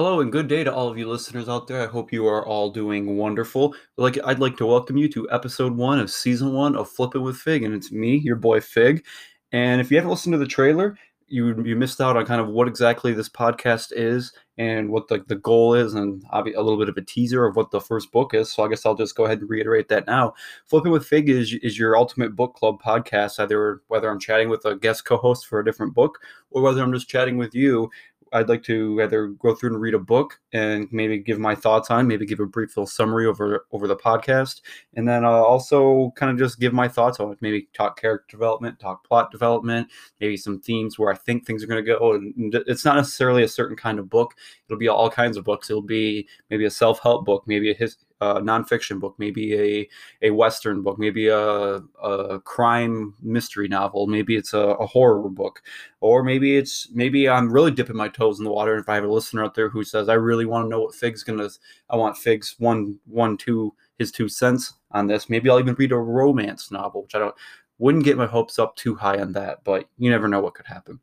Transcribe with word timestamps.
Hello 0.00 0.20
and 0.22 0.32
good 0.32 0.48
day 0.48 0.64
to 0.64 0.72
all 0.72 0.88
of 0.88 0.96
you 0.96 1.06
listeners 1.06 1.46
out 1.46 1.66
there. 1.66 1.82
I 1.82 1.86
hope 1.86 2.10
you 2.10 2.26
are 2.26 2.46
all 2.46 2.70
doing 2.70 3.18
wonderful. 3.18 3.74
Like 3.98 4.18
I'd 4.24 4.38
like 4.38 4.56
to 4.56 4.64
welcome 4.64 4.96
you 4.96 5.10
to 5.10 5.30
episode 5.30 5.76
one 5.76 6.00
of 6.00 6.10
season 6.10 6.54
one 6.54 6.74
of 6.74 6.88
Flipping 6.88 7.20
with 7.20 7.36
Fig, 7.36 7.64
and 7.64 7.74
it's 7.74 7.92
me, 7.92 8.16
your 8.16 8.36
boy 8.36 8.62
Fig. 8.62 9.04
And 9.52 9.78
if 9.78 9.90
you 9.90 9.98
haven't 9.98 10.10
listened 10.10 10.32
to 10.32 10.38
the 10.38 10.46
trailer, 10.46 10.96
you 11.28 11.62
you 11.64 11.76
missed 11.76 12.00
out 12.00 12.16
on 12.16 12.24
kind 12.24 12.40
of 12.40 12.48
what 12.48 12.66
exactly 12.66 13.12
this 13.12 13.28
podcast 13.28 13.92
is 13.94 14.32
and 14.56 14.88
what 14.90 15.08
the, 15.08 15.22
the 15.28 15.36
goal 15.36 15.74
is, 15.74 15.92
and 15.92 16.24
a 16.32 16.42
little 16.42 16.78
bit 16.78 16.88
of 16.88 16.96
a 16.96 17.02
teaser 17.02 17.44
of 17.44 17.56
what 17.56 17.70
the 17.70 17.80
first 17.80 18.10
book 18.10 18.32
is. 18.32 18.50
So 18.50 18.64
I 18.64 18.68
guess 18.68 18.86
I'll 18.86 18.94
just 18.94 19.14
go 19.14 19.26
ahead 19.26 19.40
and 19.40 19.50
reiterate 19.50 19.88
that 19.88 20.06
now. 20.06 20.32
Flipping 20.66 20.92
with 20.92 21.06
Fig 21.06 21.28
is 21.28 21.52
is 21.62 21.78
your 21.78 21.94
ultimate 21.94 22.34
book 22.34 22.54
club 22.54 22.80
podcast. 22.82 23.38
Either 23.38 23.82
whether 23.88 24.08
I'm 24.08 24.18
chatting 24.18 24.48
with 24.48 24.64
a 24.64 24.76
guest 24.76 25.04
co-host 25.04 25.46
for 25.46 25.60
a 25.60 25.64
different 25.64 25.92
book 25.92 26.20
or 26.50 26.62
whether 26.62 26.82
I'm 26.82 26.92
just 26.92 27.08
chatting 27.08 27.36
with 27.36 27.54
you 27.54 27.90
I'd 28.32 28.48
like 28.48 28.62
to 28.64 29.00
either 29.02 29.28
go 29.28 29.54
through 29.54 29.70
and 29.70 29.80
read 29.80 29.94
a 29.94 29.98
book 29.98 30.38
and 30.52 30.88
maybe 30.92 31.18
give 31.18 31.38
my 31.38 31.54
thoughts 31.54 31.90
on, 31.90 32.06
maybe 32.06 32.26
give 32.26 32.40
a 32.40 32.46
brief 32.46 32.76
little 32.76 32.86
summary 32.86 33.26
over 33.26 33.66
over 33.72 33.88
the 33.88 33.96
podcast, 33.96 34.60
and 34.94 35.08
then 35.08 35.24
I'll 35.24 35.44
also 35.44 36.12
kind 36.16 36.30
of 36.30 36.38
just 36.38 36.60
give 36.60 36.72
my 36.72 36.88
thoughts 36.88 37.18
on. 37.20 37.36
Maybe 37.40 37.68
talk 37.74 38.00
character 38.00 38.26
development, 38.30 38.78
talk 38.78 39.06
plot 39.06 39.30
development, 39.30 39.88
maybe 40.20 40.36
some 40.36 40.60
themes 40.60 40.98
where 40.98 41.12
I 41.12 41.16
think 41.16 41.46
things 41.46 41.62
are 41.62 41.66
going 41.66 41.84
to 41.84 41.98
go. 41.98 42.12
And 42.12 42.54
it's 42.66 42.84
not 42.84 42.96
necessarily 42.96 43.42
a 43.42 43.48
certain 43.48 43.76
kind 43.76 43.98
of 43.98 44.08
book. 44.10 44.34
It'll 44.68 44.78
be 44.78 44.88
all 44.88 45.10
kinds 45.10 45.36
of 45.36 45.44
books. 45.44 45.70
It'll 45.70 45.82
be 45.82 46.28
maybe 46.50 46.64
a 46.64 46.70
self 46.70 47.00
help 47.00 47.24
book, 47.24 47.44
maybe 47.46 47.70
a 47.70 47.74
his, 47.74 47.96
a 48.20 48.40
nonfiction 48.40 49.00
book, 49.00 49.14
maybe 49.18 49.54
a 49.54 49.88
a 50.22 50.30
western 50.30 50.82
book, 50.82 50.98
maybe 50.98 51.28
a, 51.28 51.80
a 52.02 52.40
crime 52.40 53.14
mystery 53.22 53.68
novel, 53.68 54.06
maybe 54.06 54.36
it's 54.36 54.52
a, 54.52 54.58
a, 54.58 54.86
horror 54.86 55.28
book, 55.28 55.62
or 56.00 56.22
maybe 56.22 56.56
it's 56.56 56.88
maybe 56.92 57.28
I'm 57.28 57.52
really 57.52 57.70
dipping 57.70 57.96
my 57.96 58.08
toes 58.08 58.38
in 58.38 58.44
the 58.44 58.52
water. 58.52 58.74
And 58.74 58.82
if 58.82 58.88
I 58.88 58.96
have 58.96 59.04
a 59.04 59.08
listener 59.08 59.44
out 59.44 59.54
there 59.54 59.68
who 59.68 59.84
says 59.84 60.08
I 60.08 60.14
really 60.14 60.46
want 60.46 60.66
to 60.66 60.68
know 60.68 60.80
what 60.80 60.94
Fig's 60.94 61.22
gonna, 61.22 61.48
I 61.88 61.96
want 61.96 62.16
Fig's 62.16 62.56
one 62.58 62.98
one 63.06 63.36
two 63.36 63.74
his 63.98 64.12
two 64.12 64.28
cents 64.28 64.74
on 64.92 65.06
this. 65.06 65.28
Maybe 65.30 65.48
I'll 65.48 65.60
even 65.60 65.74
read 65.74 65.92
a 65.92 65.96
romance 65.98 66.70
novel, 66.70 67.02
which 67.02 67.14
I 67.14 67.18
don't 67.18 67.34
wouldn't 67.78 68.04
get 68.04 68.18
my 68.18 68.26
hopes 68.26 68.58
up 68.58 68.76
too 68.76 68.94
high 68.94 69.18
on 69.18 69.32
that, 69.32 69.64
but 69.64 69.88
you 69.96 70.10
never 70.10 70.28
know 70.28 70.40
what 70.40 70.54
could 70.54 70.66
happen. 70.66 71.00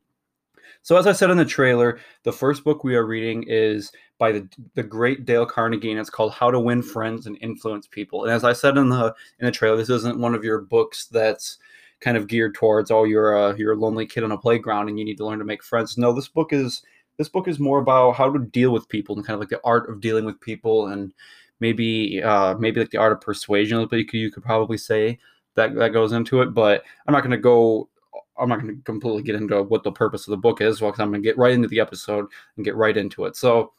So, 0.88 0.96
as 0.96 1.06
I 1.06 1.12
said 1.12 1.28
in 1.28 1.36
the 1.36 1.44
trailer, 1.44 2.00
the 2.22 2.32
first 2.32 2.64
book 2.64 2.82
we 2.82 2.96
are 2.96 3.04
reading 3.04 3.44
is 3.46 3.92
by 4.16 4.32
the, 4.32 4.48
the 4.72 4.82
great 4.82 5.26
Dale 5.26 5.44
Carnegie, 5.44 5.90
and 5.90 6.00
it's 6.00 6.08
called 6.08 6.32
How 6.32 6.50
to 6.50 6.58
Win 6.58 6.80
Friends 6.80 7.26
and 7.26 7.36
Influence 7.42 7.86
People. 7.86 8.24
And 8.24 8.32
as 8.32 8.42
I 8.42 8.54
said 8.54 8.78
in 8.78 8.88
the 8.88 9.14
in 9.38 9.44
the 9.44 9.52
trailer, 9.52 9.76
this 9.76 9.90
isn't 9.90 10.18
one 10.18 10.34
of 10.34 10.44
your 10.44 10.62
books 10.62 11.04
that's 11.04 11.58
kind 12.00 12.16
of 12.16 12.26
geared 12.26 12.54
towards 12.54 12.90
oh 12.90 13.04
you're 13.04 13.36
a 13.36 13.54
you're 13.58 13.74
a 13.74 13.76
lonely 13.76 14.06
kid 14.06 14.24
on 14.24 14.32
a 14.32 14.38
playground 14.38 14.88
and 14.88 14.98
you 14.98 15.04
need 15.04 15.18
to 15.18 15.26
learn 15.26 15.40
to 15.40 15.44
make 15.44 15.62
friends. 15.62 15.98
No, 15.98 16.14
this 16.14 16.28
book 16.28 16.54
is 16.54 16.80
this 17.18 17.28
book 17.28 17.48
is 17.48 17.58
more 17.58 17.80
about 17.80 18.12
how 18.12 18.32
to 18.32 18.38
deal 18.38 18.70
with 18.70 18.88
people 18.88 19.14
and 19.14 19.26
kind 19.26 19.34
of 19.34 19.40
like 19.40 19.50
the 19.50 19.60
art 19.64 19.90
of 19.90 20.00
dealing 20.00 20.24
with 20.24 20.40
people 20.40 20.86
and 20.86 21.12
maybe 21.60 22.22
uh, 22.22 22.54
maybe 22.54 22.80
like 22.80 22.92
the 22.92 22.96
art 22.96 23.12
of 23.12 23.20
persuasion. 23.20 23.86
But 23.90 23.96
you 23.96 24.06
could, 24.06 24.20
you 24.20 24.30
could 24.30 24.42
probably 24.42 24.78
say 24.78 25.18
that 25.54 25.74
that 25.74 25.92
goes 25.92 26.12
into 26.12 26.40
it. 26.40 26.54
But 26.54 26.82
I'm 27.06 27.12
not 27.12 27.20
going 27.20 27.32
to 27.32 27.36
go 27.36 27.90
I'm 28.38 28.48
not 28.48 28.60
going 28.60 28.76
to 28.76 28.82
completely 28.82 29.22
get 29.22 29.34
into 29.34 29.62
what 29.62 29.82
the 29.82 29.92
purpose 29.92 30.26
of 30.26 30.32
the 30.32 30.36
book 30.36 30.60
is, 30.60 30.80
because 30.80 31.00
I'm 31.00 31.10
going 31.10 31.22
to 31.22 31.28
get 31.28 31.38
right 31.38 31.52
into 31.52 31.68
the 31.68 31.80
episode 31.80 32.26
and 32.56 32.64
get 32.64 32.76
right 32.76 32.96
into 32.96 33.24
it. 33.24 33.36
So, 33.36 33.72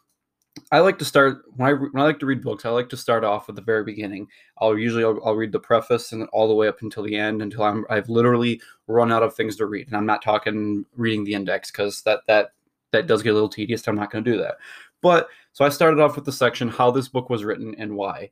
I 0.71 0.79
like 0.79 0.99
to 0.99 1.05
start 1.05 1.43
when 1.55 1.69
I 1.69 1.73
when 1.73 2.01
I 2.01 2.03
like 2.03 2.19
to 2.19 2.25
read 2.25 2.41
books. 2.41 2.65
I 2.65 2.69
like 2.69 2.89
to 2.89 2.97
start 2.97 3.23
off 3.23 3.49
at 3.49 3.55
the 3.55 3.61
very 3.61 3.83
beginning. 3.83 4.27
I'll 4.59 4.77
usually 4.77 5.03
I'll, 5.03 5.19
I'll 5.23 5.35
read 5.35 5.51
the 5.51 5.59
preface 5.59 6.11
and 6.11 6.27
all 6.33 6.47
the 6.47 6.53
way 6.53 6.67
up 6.67 6.81
until 6.81 7.03
the 7.03 7.15
end 7.15 7.41
until 7.41 7.63
I'm 7.63 7.85
I've 7.89 8.09
literally 8.09 8.61
run 8.87 9.11
out 9.11 9.23
of 9.23 9.35
things 9.35 9.55
to 9.57 9.67
read. 9.67 9.87
And 9.87 9.95
I'm 9.95 10.05
not 10.05 10.21
talking 10.21 10.85
reading 10.95 11.23
the 11.23 11.33
index 11.33 11.71
because 11.71 12.01
that 12.03 12.21
that 12.27 12.51
that 12.91 13.07
does 13.07 13.23
get 13.23 13.31
a 13.31 13.33
little 13.33 13.49
tedious. 13.49 13.87
I'm 13.87 13.95
not 13.95 14.11
going 14.11 14.23
to 14.23 14.31
do 14.31 14.37
that. 14.39 14.57
But 15.01 15.29
so 15.53 15.63
I 15.63 15.69
started 15.69 15.99
off 15.99 16.15
with 16.15 16.25
the 16.25 16.31
section 16.31 16.67
how 16.67 16.91
this 16.91 17.07
book 17.07 17.29
was 17.29 17.43
written 17.43 17.75
and 17.77 17.95
why. 17.95 18.31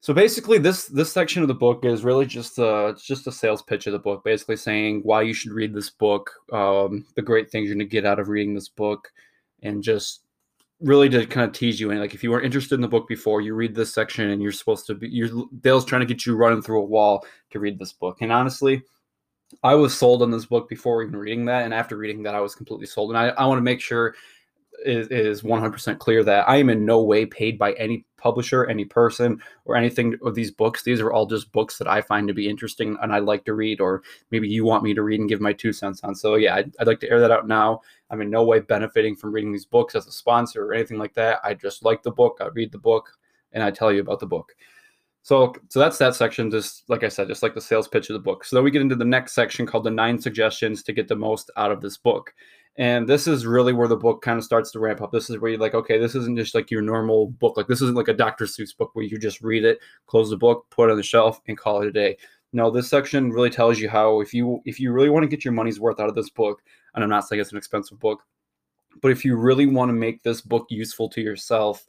So 0.00 0.14
basically, 0.14 0.58
this 0.58 0.86
this 0.86 1.12
section 1.12 1.42
of 1.42 1.48
the 1.48 1.54
book 1.54 1.84
is 1.84 2.04
really 2.04 2.26
just 2.26 2.58
a 2.58 2.96
just 3.02 3.26
a 3.26 3.32
sales 3.32 3.62
pitch 3.62 3.86
of 3.86 3.92
the 3.92 3.98
book, 3.98 4.22
basically 4.24 4.56
saying 4.56 5.00
why 5.02 5.22
you 5.22 5.34
should 5.34 5.52
read 5.52 5.74
this 5.74 5.90
book, 5.90 6.30
um, 6.52 7.04
the 7.16 7.22
great 7.22 7.50
things 7.50 7.66
you're 7.66 7.76
going 7.76 7.86
to 7.86 7.90
get 7.90 8.06
out 8.06 8.20
of 8.20 8.28
reading 8.28 8.54
this 8.54 8.68
book, 8.68 9.10
and 9.62 9.82
just 9.82 10.22
really 10.80 11.08
to 11.08 11.26
kind 11.26 11.48
of 11.48 11.52
tease 11.52 11.80
you 11.80 11.90
in. 11.90 11.98
Like 11.98 12.14
if 12.14 12.22
you 12.22 12.30
weren't 12.30 12.44
interested 12.44 12.74
in 12.74 12.82
the 12.82 12.88
book 12.88 13.08
before, 13.08 13.40
you 13.40 13.54
read 13.54 13.74
this 13.74 13.94
section 13.94 14.30
and 14.30 14.42
you're 14.42 14.52
supposed 14.52 14.86
to 14.86 14.94
be. 14.94 15.08
You're 15.08 15.46
Dale's 15.60 15.84
trying 15.84 16.02
to 16.02 16.06
get 16.06 16.26
you 16.26 16.36
running 16.36 16.62
through 16.62 16.82
a 16.82 16.86
wall 16.86 17.26
to 17.50 17.58
read 17.58 17.78
this 17.78 17.92
book. 17.92 18.18
And 18.20 18.30
honestly, 18.30 18.82
I 19.62 19.74
was 19.74 19.96
sold 19.96 20.22
on 20.22 20.30
this 20.30 20.46
book 20.46 20.68
before 20.68 21.02
even 21.02 21.16
reading 21.16 21.46
that, 21.46 21.64
and 21.64 21.72
after 21.72 21.96
reading 21.96 22.22
that, 22.24 22.34
I 22.34 22.40
was 22.40 22.54
completely 22.54 22.86
sold. 22.86 23.10
And 23.10 23.18
I, 23.18 23.28
I 23.28 23.46
want 23.46 23.58
to 23.58 23.62
make 23.62 23.80
sure 23.80 24.14
is, 24.84 25.08
is 25.08 25.42
100% 25.42 25.98
clear 25.98 26.22
that 26.24 26.48
I 26.48 26.56
am 26.56 26.70
in 26.70 26.84
no 26.84 27.02
way 27.02 27.26
paid 27.26 27.58
by 27.58 27.72
any 27.72 28.04
publisher, 28.16 28.66
any 28.66 28.84
person, 28.84 29.40
or 29.64 29.76
anything 29.76 30.16
of 30.24 30.34
these 30.34 30.50
books. 30.50 30.82
These 30.82 31.00
are 31.00 31.12
all 31.12 31.26
just 31.26 31.52
books 31.52 31.78
that 31.78 31.88
I 31.88 32.00
find 32.00 32.28
to 32.28 32.34
be 32.34 32.48
interesting 32.48 32.96
and 33.02 33.12
I 33.12 33.18
like 33.18 33.44
to 33.44 33.54
read, 33.54 33.80
or 33.80 34.02
maybe 34.30 34.48
you 34.48 34.64
want 34.64 34.84
me 34.84 34.94
to 34.94 35.02
read 35.02 35.20
and 35.20 35.28
give 35.28 35.40
my 35.40 35.52
two 35.52 35.72
cents 35.72 36.02
on. 36.02 36.14
So, 36.14 36.34
yeah, 36.36 36.56
I'd, 36.56 36.74
I'd 36.80 36.86
like 36.86 37.00
to 37.00 37.10
air 37.10 37.20
that 37.20 37.30
out 37.30 37.46
now. 37.46 37.80
I'm 38.10 38.20
in 38.20 38.30
no 38.30 38.44
way 38.44 38.60
benefiting 38.60 39.16
from 39.16 39.32
reading 39.32 39.52
these 39.52 39.66
books 39.66 39.94
as 39.94 40.06
a 40.06 40.12
sponsor 40.12 40.64
or 40.66 40.74
anything 40.74 40.98
like 40.98 41.14
that. 41.14 41.40
I 41.42 41.54
just 41.54 41.84
like 41.84 42.02
the 42.02 42.10
book, 42.12 42.38
I 42.40 42.46
read 42.48 42.72
the 42.72 42.78
book, 42.78 43.10
and 43.52 43.62
I 43.62 43.70
tell 43.70 43.92
you 43.92 44.00
about 44.00 44.20
the 44.20 44.26
book. 44.26 44.52
So, 45.22 45.52
so 45.70 45.80
that's 45.80 45.98
that 45.98 46.14
section. 46.14 46.52
Just 46.52 46.88
like 46.88 47.02
I 47.02 47.08
said, 47.08 47.26
just 47.26 47.42
like 47.42 47.54
the 47.54 47.60
sales 47.60 47.88
pitch 47.88 48.08
of 48.10 48.14
the 48.14 48.20
book. 48.20 48.44
So 48.44 48.54
then 48.54 48.62
we 48.62 48.70
get 48.70 48.82
into 48.82 48.94
the 48.94 49.04
next 49.04 49.34
section 49.34 49.66
called 49.66 49.82
the 49.82 49.90
nine 49.90 50.20
suggestions 50.20 50.84
to 50.84 50.92
get 50.92 51.08
the 51.08 51.16
most 51.16 51.50
out 51.56 51.72
of 51.72 51.80
this 51.80 51.96
book. 51.96 52.32
And 52.78 53.08
this 53.08 53.26
is 53.26 53.46
really 53.46 53.72
where 53.72 53.88
the 53.88 53.96
book 53.96 54.20
kind 54.20 54.38
of 54.38 54.44
starts 54.44 54.70
to 54.72 54.80
ramp 54.80 55.00
up. 55.00 55.10
This 55.10 55.30
is 55.30 55.38
where 55.38 55.50
you're 55.50 55.60
like, 55.60 55.74
okay, 55.74 55.98
this 55.98 56.14
isn't 56.14 56.36
just 56.36 56.54
like 56.54 56.70
your 56.70 56.82
normal 56.82 57.28
book. 57.28 57.56
Like 57.56 57.68
this 57.68 57.80
isn't 57.80 57.96
like 57.96 58.08
a 58.08 58.14
Dr. 58.14 58.44
Seuss 58.44 58.76
book 58.76 58.90
where 58.92 59.04
you 59.04 59.18
just 59.18 59.40
read 59.40 59.64
it, 59.64 59.78
close 60.06 60.28
the 60.28 60.36
book, 60.36 60.66
put 60.70 60.88
it 60.88 60.92
on 60.92 60.98
the 60.98 61.02
shelf, 61.02 61.40
and 61.48 61.56
call 61.56 61.80
it 61.80 61.88
a 61.88 61.92
day. 61.92 62.18
No, 62.52 62.70
this 62.70 62.88
section 62.88 63.30
really 63.30 63.50
tells 63.50 63.78
you 63.78 63.88
how 63.88 64.20
if 64.20 64.32
you 64.32 64.60
if 64.64 64.78
you 64.78 64.92
really 64.92 65.10
want 65.10 65.24
to 65.24 65.28
get 65.28 65.44
your 65.44 65.52
money's 65.52 65.80
worth 65.80 66.00
out 66.00 66.08
of 66.08 66.14
this 66.14 66.30
book, 66.30 66.62
and 66.94 67.02
I'm 67.02 67.10
not 67.10 67.26
saying 67.26 67.40
it's 67.40 67.52
an 67.52 67.58
expensive 67.58 67.98
book, 67.98 68.22
but 69.00 69.10
if 69.10 69.24
you 69.24 69.36
really 69.36 69.66
want 69.66 69.88
to 69.88 69.94
make 69.94 70.22
this 70.22 70.40
book 70.40 70.66
useful 70.68 71.08
to 71.10 71.20
yourself, 71.20 71.86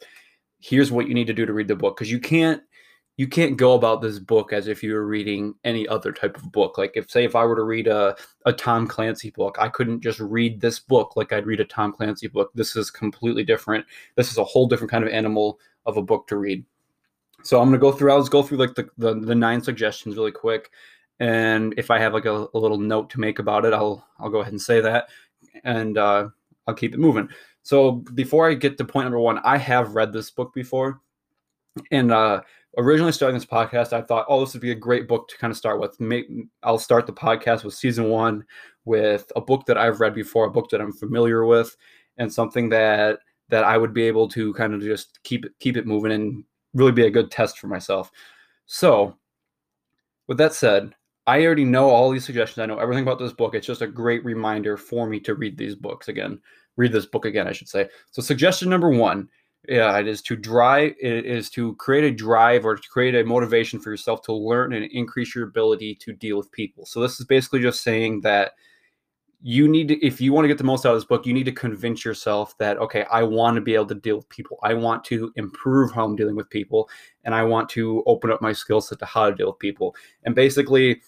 here's 0.59 0.91
what 0.91 1.07
you 1.07 1.13
need 1.13 1.27
to 1.27 1.33
do 1.33 1.45
to 1.45 1.53
read 1.53 1.67
the 1.67 1.75
book 1.75 1.95
because 1.95 2.11
you 2.11 2.19
can't 2.19 2.61
you 3.17 3.27
can't 3.27 3.57
go 3.57 3.73
about 3.73 4.01
this 4.01 4.19
book 4.19 4.53
as 4.53 4.67
if 4.67 4.83
you 4.83 4.93
were 4.93 5.05
reading 5.05 5.55
any 5.63 5.87
other 5.87 6.11
type 6.11 6.37
of 6.37 6.51
book. 6.51 6.77
Like 6.77 6.91
if 6.95 7.09
say 7.09 7.25
if 7.25 7.35
I 7.35 7.43
were 7.45 7.55
to 7.55 7.63
read 7.63 7.87
a, 7.87 8.15
a 8.45 8.53
Tom 8.53 8.85
Clancy 8.85 9.31
book, 9.31 9.57
I 9.59 9.69
couldn't 9.69 10.01
just 10.01 10.19
read 10.19 10.61
this 10.61 10.79
book 10.79 11.15
like 11.15 11.33
I'd 11.33 11.47
read 11.47 11.59
a 11.59 11.65
Tom 11.65 11.91
Clancy 11.91 12.27
book. 12.27 12.51
This 12.53 12.75
is 12.75 12.91
completely 12.91 13.43
different. 13.43 13.85
This 14.15 14.31
is 14.31 14.37
a 14.37 14.43
whole 14.43 14.67
different 14.67 14.91
kind 14.91 15.03
of 15.03 15.09
animal 15.09 15.59
of 15.87 15.97
a 15.97 16.01
book 16.01 16.27
to 16.27 16.37
read. 16.37 16.63
So 17.41 17.59
I'm 17.59 17.69
gonna 17.69 17.79
go 17.79 17.91
through, 17.91 18.11
I'll 18.11 18.19
just 18.19 18.31
go 18.31 18.43
through 18.43 18.59
like 18.59 18.75
the, 18.75 18.87
the, 18.99 19.15
the 19.15 19.35
nine 19.35 19.63
suggestions 19.63 20.15
really 20.15 20.31
quick. 20.31 20.69
And 21.19 21.73
if 21.75 21.89
I 21.89 21.97
have 21.97 22.13
like 22.13 22.25
a, 22.25 22.47
a, 22.53 22.59
little 22.59 22.77
note 22.77 23.09
to 23.11 23.19
make 23.19 23.39
about 23.39 23.65
it, 23.65 23.73
I'll 23.73 24.05
I'll 24.19 24.29
go 24.29 24.41
ahead 24.41 24.53
and 24.53 24.61
say 24.61 24.79
that. 24.81 25.09
And 25.63 25.97
uh, 25.97 26.29
I'll 26.67 26.75
keep 26.75 26.93
it 26.93 26.99
moving. 26.99 27.29
So 27.63 27.93
before 28.13 28.47
I 28.47 28.53
get 28.53 28.77
to 28.77 28.85
point 28.85 29.05
number 29.05 29.19
one, 29.19 29.39
I 29.39 29.57
have 29.57 29.95
read 29.95 30.13
this 30.13 30.29
book 30.29 30.53
before. 30.53 31.01
And 31.91 32.11
uh 32.11 32.41
originally 32.77 33.11
starting 33.11 33.37
this 33.37 33.45
podcast, 33.45 33.91
I 33.91 34.01
thought, 34.01 34.25
oh, 34.29 34.39
this 34.39 34.53
would 34.53 34.61
be 34.61 34.71
a 34.71 34.75
great 34.75 35.07
book 35.07 35.27
to 35.29 35.37
kind 35.37 35.51
of 35.51 35.57
start 35.57 35.79
with. 35.79 35.97
I'll 36.63 36.79
start 36.79 37.05
the 37.07 37.13
podcast 37.13 37.63
with 37.63 37.73
season 37.73 38.09
one 38.09 38.45
with 38.85 39.31
a 39.35 39.41
book 39.41 39.65
that 39.65 39.77
I've 39.77 39.99
read 39.99 40.13
before, 40.13 40.45
a 40.45 40.51
book 40.51 40.69
that 40.69 40.81
I'm 40.81 40.93
familiar 40.93 41.45
with, 41.45 41.75
and 42.17 42.31
something 42.31 42.69
that 42.69 43.19
that 43.49 43.63
I 43.63 43.77
would 43.77 43.93
be 43.93 44.03
able 44.03 44.27
to 44.29 44.53
kind 44.53 44.73
of 44.73 44.81
just 44.81 45.21
keep 45.23 45.45
keep 45.59 45.77
it 45.77 45.87
moving 45.87 46.11
and 46.11 46.43
really 46.73 46.91
be 46.91 47.05
a 47.07 47.11
good 47.11 47.31
test 47.31 47.57
for 47.57 47.67
myself. 47.67 48.11
So, 48.65 49.17
with 50.27 50.37
that 50.37 50.53
said, 50.53 50.93
I 51.25 51.43
already 51.45 51.65
know 51.65 51.89
all 51.89 52.11
these 52.11 52.25
suggestions. 52.25 52.59
I 52.59 52.65
know 52.67 52.79
everything 52.79 53.03
about 53.03 53.19
this 53.19 53.33
book. 53.33 53.55
It's 53.55 53.67
just 53.67 53.81
a 53.81 53.87
great 53.87 54.23
reminder 54.23 54.77
for 54.77 55.07
me 55.07 55.19
to 55.21 55.35
read 55.35 55.57
these 55.57 55.75
books 55.75 56.07
again. 56.09 56.39
Read 56.75 56.91
this 56.91 57.05
book 57.05 57.25
again, 57.25 57.47
I 57.47 57.53
should 57.53 57.69
say. 57.69 57.89
So, 58.11 58.21
suggestion 58.21 58.69
number 58.69 58.89
one 58.89 59.29
yeah, 59.67 59.97
it 59.97 60.07
is 60.07 60.21
to 60.23 60.35
drive. 60.35 60.93
It 60.99 61.25
is 61.25 61.49
to 61.51 61.75
create 61.75 62.05
a 62.05 62.15
drive 62.15 62.65
or 62.65 62.75
to 62.75 62.89
create 62.89 63.15
a 63.15 63.23
motivation 63.25 63.79
for 63.79 63.89
yourself 63.89 64.21
to 64.23 64.33
learn 64.33 64.73
and 64.73 64.85
increase 64.91 65.35
your 65.35 65.45
ability 65.45 65.95
to 65.95 66.13
deal 66.13 66.37
with 66.37 66.51
people. 66.51 66.85
So 66.85 67.01
this 67.01 67.19
is 67.19 67.25
basically 67.25 67.61
just 67.61 67.83
saying 67.83 68.21
that 68.21 68.53
you 69.41 69.67
need 69.67 69.89
to, 69.89 70.05
if 70.05 70.19
you 70.21 70.33
want 70.33 70.45
to 70.45 70.47
get 70.47 70.57
the 70.57 70.63
most 70.63 70.85
out 70.85 70.93
of 70.93 70.97
this 70.97 71.05
book, 71.05 71.25
you 71.25 71.33
need 71.33 71.45
to 71.45 71.51
convince 71.51 72.03
yourself 72.05 72.57
that 72.57 72.77
okay, 72.77 73.05
I 73.11 73.23
want 73.23 73.55
to 73.55 73.61
be 73.61 73.75
able 73.75 73.85
to 73.87 73.95
deal 73.95 74.15
with 74.15 74.29
people. 74.29 74.57
I 74.63 74.73
want 74.73 75.03
to 75.05 75.31
improve 75.35 75.91
how 75.91 76.05
I'm 76.05 76.15
dealing 76.15 76.35
with 76.35 76.49
people, 76.49 76.89
and 77.25 77.35
I 77.35 77.43
want 77.43 77.69
to 77.69 78.03
open 78.07 78.31
up 78.31 78.41
my 78.41 78.53
skill 78.53 78.81
set 78.81 78.99
to 78.99 79.05
how 79.05 79.29
to 79.29 79.35
deal 79.35 79.47
with 79.47 79.59
people. 79.59 79.95
And 80.23 80.33
basically, 80.33 81.01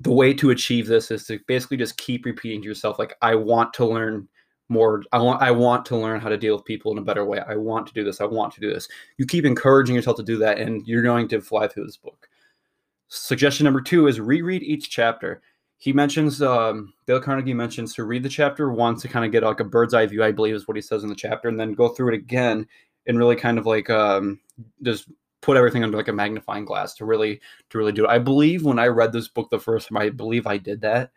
the 0.00 0.12
way 0.12 0.34
to 0.34 0.50
achieve 0.50 0.88
this 0.88 1.10
is 1.10 1.26
to 1.26 1.38
basically 1.46 1.76
just 1.76 1.96
keep 1.96 2.24
repeating 2.24 2.60
to 2.62 2.68
yourself 2.68 2.98
like 2.98 3.14
I 3.22 3.34
want 3.34 3.72
to 3.74 3.86
learn 3.86 4.28
more 4.68 5.02
i 5.12 5.18
want 5.18 5.42
i 5.42 5.50
want 5.50 5.84
to 5.86 5.96
learn 5.96 6.20
how 6.20 6.28
to 6.28 6.36
deal 6.36 6.54
with 6.54 6.64
people 6.64 6.92
in 6.92 6.98
a 6.98 7.02
better 7.02 7.24
way. 7.24 7.40
I 7.40 7.56
want 7.56 7.86
to 7.86 7.94
do 7.94 8.04
this. 8.04 8.20
I 8.20 8.24
want 8.24 8.52
to 8.54 8.60
do 8.60 8.72
this. 8.72 8.88
You 9.16 9.26
keep 9.26 9.44
encouraging 9.44 9.94
yourself 9.94 10.16
to 10.18 10.22
do 10.22 10.36
that 10.38 10.58
and 10.58 10.86
you're 10.86 11.02
going 11.02 11.28
to 11.28 11.40
fly 11.40 11.68
through 11.68 11.86
this 11.86 11.96
book. 11.96 12.28
Suggestion 13.08 13.64
number 13.64 13.80
two 13.80 14.06
is 14.06 14.20
reread 14.20 14.62
each 14.62 14.90
chapter. 14.90 15.40
He 15.78 15.92
mentions 15.92 16.42
um, 16.42 16.92
Dale 17.06 17.20
Carnegie 17.20 17.54
mentions 17.54 17.94
to 17.94 18.04
read 18.04 18.22
the 18.22 18.28
chapter 18.28 18.70
once 18.70 19.00
to 19.02 19.08
kind 19.08 19.24
of 19.24 19.32
get 19.32 19.44
like 19.44 19.60
a 19.60 19.64
bird's 19.64 19.94
eye 19.94 20.06
view, 20.06 20.22
I 20.24 20.32
believe 20.32 20.54
is 20.54 20.66
what 20.66 20.76
he 20.76 20.82
says 20.82 21.04
in 21.04 21.08
the 21.08 21.14
chapter, 21.14 21.48
and 21.48 21.58
then 21.58 21.72
go 21.72 21.88
through 21.88 22.08
it 22.08 22.16
again 22.16 22.66
and 23.06 23.16
really 23.16 23.36
kind 23.36 23.58
of 23.58 23.64
like 23.64 23.88
um, 23.88 24.40
just 24.82 25.08
put 25.40 25.56
everything 25.56 25.84
under 25.84 25.96
like 25.96 26.08
a 26.08 26.12
magnifying 26.12 26.64
glass 26.64 26.94
to 26.96 27.04
really 27.04 27.40
to 27.70 27.78
really 27.78 27.92
do 27.92 28.04
it. 28.04 28.10
I 28.10 28.18
believe 28.18 28.64
when 28.64 28.78
I 28.78 28.88
read 28.88 29.12
this 29.12 29.28
book 29.28 29.48
the 29.50 29.60
first 29.60 29.88
time, 29.88 29.98
I 29.98 30.10
believe 30.10 30.46
I 30.46 30.58
did 30.58 30.80
that, 30.80 31.12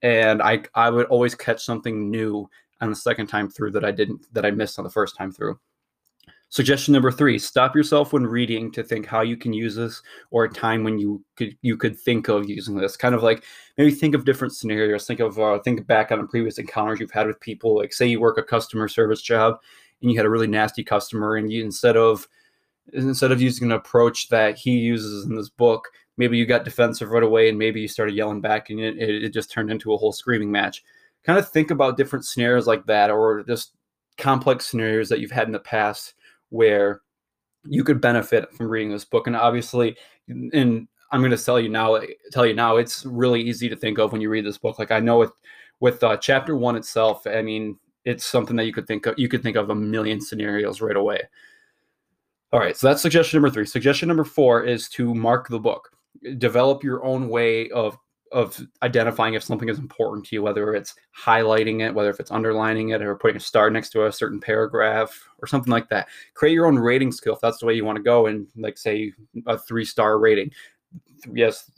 and 0.00 0.40
I 0.40 0.62
I 0.74 0.90
would 0.90 1.06
always 1.06 1.34
catch 1.34 1.64
something 1.64 2.10
new 2.10 2.48
on 2.80 2.90
the 2.90 2.96
second 2.96 3.26
time 3.26 3.48
through 3.48 3.70
that 3.72 3.84
I 3.84 3.90
didn't 3.90 4.26
that 4.32 4.44
I 4.44 4.50
missed 4.50 4.78
on 4.78 4.84
the 4.84 4.90
first 4.90 5.16
time 5.16 5.32
through. 5.32 5.58
Suggestion 6.48 6.92
number 6.92 7.10
three: 7.10 7.38
Stop 7.38 7.74
yourself 7.74 8.12
when 8.12 8.26
reading 8.26 8.70
to 8.72 8.84
think 8.84 9.06
how 9.06 9.22
you 9.22 9.36
can 9.36 9.52
use 9.52 9.74
this, 9.74 10.02
or 10.30 10.44
a 10.44 10.48
time 10.48 10.84
when 10.84 10.98
you 10.98 11.24
could 11.36 11.56
you 11.62 11.76
could 11.76 11.98
think 11.98 12.28
of 12.28 12.48
using 12.48 12.76
this. 12.76 12.96
Kind 12.96 13.14
of 13.14 13.22
like 13.22 13.42
maybe 13.76 13.90
think 13.90 14.14
of 14.14 14.24
different 14.24 14.54
scenarios. 14.54 15.06
Think 15.06 15.20
of 15.20 15.38
uh, 15.38 15.58
think 15.60 15.86
back 15.86 16.12
on 16.12 16.28
previous 16.28 16.58
encounters 16.58 17.00
you've 17.00 17.10
had 17.10 17.26
with 17.26 17.40
people. 17.40 17.76
Like 17.76 17.92
say 17.92 18.06
you 18.06 18.20
work 18.20 18.38
a 18.38 18.42
customer 18.42 18.86
service 18.86 19.20
job 19.20 19.56
and 20.00 20.10
you 20.10 20.16
had 20.16 20.26
a 20.26 20.30
really 20.30 20.46
nasty 20.46 20.84
customer, 20.84 21.36
and 21.36 21.52
you 21.52 21.64
instead 21.64 21.96
of 21.96 22.28
instead 22.92 23.32
of 23.32 23.40
using 23.40 23.66
an 23.66 23.76
approach 23.76 24.28
that 24.28 24.56
he 24.56 24.72
uses 24.72 25.24
in 25.24 25.34
this 25.34 25.48
book, 25.48 25.88
maybe 26.18 26.36
you 26.36 26.46
got 26.46 26.64
defensive 26.64 27.08
right 27.08 27.22
away, 27.22 27.48
and 27.48 27.58
maybe 27.58 27.80
you 27.80 27.88
started 27.88 28.14
yelling 28.14 28.40
back, 28.40 28.70
and 28.70 28.78
it, 28.78 28.96
it 28.96 29.32
just 29.32 29.50
turned 29.50 29.70
into 29.70 29.92
a 29.92 29.96
whole 29.96 30.12
screaming 30.12 30.52
match. 30.52 30.84
Kind 31.24 31.38
of 31.38 31.48
think 31.48 31.70
about 31.70 31.96
different 31.96 32.24
scenarios 32.24 32.66
like 32.66 32.86
that, 32.86 33.10
or 33.10 33.42
just 33.44 33.72
complex 34.18 34.66
scenarios 34.66 35.08
that 35.08 35.20
you've 35.20 35.30
had 35.30 35.46
in 35.46 35.52
the 35.52 35.58
past 35.58 36.14
where 36.50 37.00
you 37.66 37.82
could 37.82 38.00
benefit 38.00 38.52
from 38.52 38.68
reading 38.68 38.90
this 38.90 39.04
book. 39.04 39.26
And 39.26 39.34
obviously, 39.34 39.96
and 40.28 40.86
I'm 41.10 41.20
going 41.20 41.30
to 41.30 41.42
tell 41.42 41.58
you 41.58 41.68
now, 41.68 42.00
tell 42.32 42.46
you 42.46 42.54
now, 42.54 42.76
it's 42.76 43.06
really 43.06 43.40
easy 43.40 43.68
to 43.68 43.76
think 43.76 43.98
of 43.98 44.12
when 44.12 44.20
you 44.20 44.28
read 44.28 44.44
this 44.44 44.58
book. 44.58 44.78
Like 44.78 44.90
I 44.90 45.00
know 45.00 45.18
with 45.18 45.32
with 45.80 46.02
uh, 46.02 46.16
chapter 46.16 46.56
one 46.56 46.76
itself, 46.76 47.26
I 47.26 47.42
mean, 47.42 47.78
it's 48.04 48.24
something 48.24 48.56
that 48.56 48.66
you 48.66 48.72
could 48.72 48.86
think 48.86 49.06
of. 49.06 49.14
You 49.18 49.28
could 49.28 49.42
think 49.42 49.56
of 49.56 49.70
a 49.70 49.74
million 49.74 50.20
scenarios 50.20 50.80
right 50.80 50.96
away. 50.96 51.20
All 52.52 52.60
right, 52.60 52.76
so 52.76 52.86
that's 52.86 53.02
suggestion 53.02 53.38
number 53.38 53.52
three. 53.52 53.66
Suggestion 53.66 54.06
number 54.06 54.24
four 54.24 54.62
is 54.62 54.88
to 54.90 55.14
mark 55.14 55.48
the 55.48 55.58
book. 55.58 55.90
Develop 56.38 56.84
your 56.84 57.04
own 57.04 57.28
way 57.28 57.68
of 57.70 57.98
of 58.34 58.60
identifying 58.82 59.34
if 59.34 59.44
something 59.44 59.68
is 59.68 59.78
important 59.78 60.26
to 60.26 60.34
you, 60.34 60.42
whether 60.42 60.74
it's 60.74 60.96
highlighting 61.16 61.86
it, 61.86 61.94
whether 61.94 62.10
if 62.10 62.18
it's 62.18 62.32
underlining 62.32 62.88
it, 62.88 63.00
or 63.00 63.14
putting 63.14 63.36
a 63.36 63.40
star 63.40 63.70
next 63.70 63.90
to 63.90 64.06
a 64.06 64.12
certain 64.12 64.40
paragraph 64.40 65.16
or 65.38 65.46
something 65.46 65.70
like 65.70 65.88
that. 65.88 66.08
Create 66.34 66.52
your 66.52 66.66
own 66.66 66.76
rating 66.76 67.12
scale 67.12 67.34
if 67.34 67.40
that's 67.40 67.58
the 67.58 67.66
way 67.66 67.74
you 67.74 67.84
want 67.84 67.96
to 67.96 68.02
go, 68.02 68.26
and 68.26 68.48
like 68.56 68.76
say 68.76 69.12
a 69.46 69.56
three 69.56 69.84
star 69.84 70.18
rating. 70.18 70.50
Yes, 71.32 71.70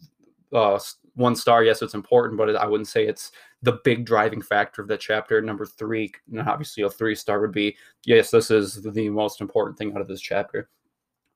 uh, 0.54 0.78
one 1.14 1.36
star. 1.36 1.62
Yes, 1.62 1.82
it's 1.82 1.94
important, 1.94 2.38
but 2.38 2.56
I 2.56 2.66
wouldn't 2.66 2.88
say 2.88 3.06
it's 3.06 3.32
the 3.62 3.78
big 3.84 4.06
driving 4.06 4.40
factor 4.40 4.80
of 4.80 4.88
that 4.88 5.00
chapter. 5.00 5.42
Number 5.42 5.66
three, 5.66 6.10
and 6.32 6.40
obviously 6.48 6.84
a 6.84 6.90
three 6.90 7.14
star 7.14 7.40
would 7.40 7.52
be 7.52 7.76
yes, 8.06 8.30
this 8.30 8.50
is 8.50 8.82
the 8.82 9.10
most 9.10 9.42
important 9.42 9.76
thing 9.76 9.94
out 9.94 10.00
of 10.00 10.08
this 10.08 10.22
chapter. 10.22 10.70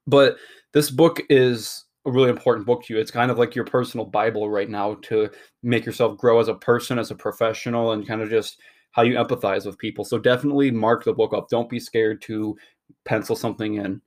But 0.07 0.39
this 0.73 0.91
book 0.91 1.21
is 1.29 1.85
a 2.07 2.11
really 2.11 2.31
important 2.31 2.67
book 2.67 2.85
to 2.85 2.95
you. 2.95 3.01
It's 3.01 3.11
kind 3.11 3.31
of 3.31 3.39
like 3.39 3.55
your 3.55 3.65
personal 3.65 4.07
Bible 4.07 4.49
right 4.49 4.69
now 4.69 4.95
to 5.03 5.31
make 5.63 5.85
yourself 5.85 6.17
grow 6.17 6.41
as 6.41 6.49
a 6.49 6.55
person, 6.55 6.99
as 6.99 7.11
a 7.11 7.15
professional, 7.15 7.93
and 7.93 8.07
kind 8.07 8.23
of 8.23 8.31
just 8.31 8.61
how 8.93 9.03
you 9.03 9.15
empathize 9.15 9.67
with 9.67 9.79
people. 9.79 10.05
So 10.05 10.19
definitely 10.19 10.71
mark 10.71 11.05
the 11.05 11.13
book 11.13 11.33
up. 11.35 11.49
Don't 11.49 11.69
be 11.69 11.79
scared 11.79 12.23
to 12.23 12.57
pencil 13.05 13.37
something 13.37 13.75
in. 13.75 14.01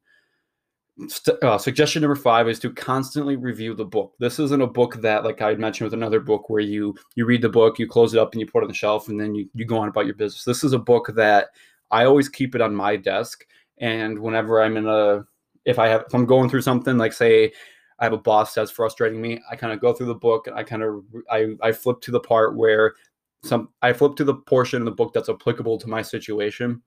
Uh, 1.41 1.57
suggestion 1.57 2.01
number 2.01 2.15
five 2.15 2.47
is 2.47 2.59
to 2.59 2.71
constantly 2.71 3.35
review 3.35 3.73
the 3.73 3.85
book. 3.85 4.13
This 4.19 4.37
isn't 4.39 4.61
a 4.61 4.67
book 4.67 5.01
that, 5.01 5.23
like 5.23 5.41
I 5.41 5.55
mentioned 5.55 5.85
with 5.85 5.95
another 5.95 6.19
book, 6.19 6.49
where 6.49 6.61
you 6.61 6.95
you 7.15 7.25
read 7.25 7.41
the 7.41 7.49
book, 7.49 7.79
you 7.79 7.87
close 7.87 8.13
it 8.13 8.19
up, 8.19 8.31
and 8.31 8.39
you 8.39 8.45
put 8.45 8.59
it 8.59 8.65
on 8.65 8.67
the 8.67 8.75
shelf, 8.75 9.09
and 9.09 9.19
then 9.19 9.33
you 9.33 9.49
you 9.55 9.65
go 9.65 9.79
on 9.79 9.87
about 9.87 10.05
your 10.05 10.13
business. 10.13 10.43
This 10.43 10.63
is 10.63 10.73
a 10.73 10.79
book 10.79 11.09
that 11.15 11.47
I 11.89 12.05
always 12.05 12.29
keep 12.29 12.53
it 12.53 12.61
on 12.61 12.75
my 12.75 12.95
desk, 12.95 13.43
and 13.79 14.19
whenever 14.19 14.61
I'm 14.61 14.77
in 14.77 14.87
a 14.87 15.25
if 15.65 15.79
I 15.79 15.87
have 15.87 16.03
if 16.07 16.13
I'm 16.13 16.27
going 16.27 16.47
through 16.47 16.61
something 16.61 16.97
like 16.97 17.13
say 17.13 17.53
I 17.99 18.05
have 18.05 18.13
a 18.13 18.17
boss 18.17 18.53
that's 18.53 18.71
frustrating 18.71 19.21
me. 19.21 19.41
I 19.49 19.55
kind 19.55 19.73
of 19.73 19.79
go 19.79 19.93
through 19.93 20.07
the 20.07 20.15
book 20.15 20.47
and 20.47 20.55
I 20.55 20.63
kind 20.63 20.83
of 20.83 21.03
I 21.31 21.55
I 21.61 21.71
flip 21.71 22.01
to 22.01 22.11
the 22.11 22.19
part 22.19 22.55
where 22.55 22.95
some 23.43 23.69
I 23.81 23.93
flip 23.93 24.15
to 24.17 24.23
the 24.23 24.35
portion 24.35 24.81
in 24.81 24.85
the 24.85 24.91
book 24.91 25.13
that's 25.13 25.29
applicable 25.29 25.77
to 25.79 25.89
my 25.89 26.01
situation, 26.01 26.81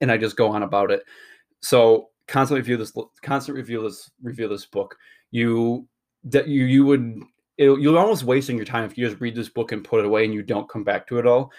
and 0.00 0.10
I 0.10 0.16
just 0.16 0.36
go 0.36 0.48
on 0.48 0.62
about 0.62 0.90
it. 0.90 1.02
So 1.60 2.10
constantly 2.26 2.60
review 2.60 2.76
this 2.76 2.92
constant 3.22 3.56
review 3.56 3.82
this 3.82 4.10
review 4.22 4.48
this 4.48 4.66
book. 4.66 4.96
You 5.30 5.86
that 6.24 6.48
you 6.48 6.64
you 6.64 6.84
would 6.86 7.22
you're 7.58 7.98
almost 7.98 8.24
wasting 8.24 8.56
your 8.56 8.64
time 8.64 8.84
if 8.84 8.96
you 8.96 9.06
just 9.06 9.20
read 9.20 9.34
this 9.34 9.50
book 9.50 9.72
and 9.72 9.84
put 9.84 10.00
it 10.00 10.06
away 10.06 10.24
and 10.24 10.32
you 10.32 10.42
don't 10.42 10.68
come 10.68 10.84
back 10.84 11.06
to 11.08 11.18
it 11.18 11.26
all. 11.26 11.52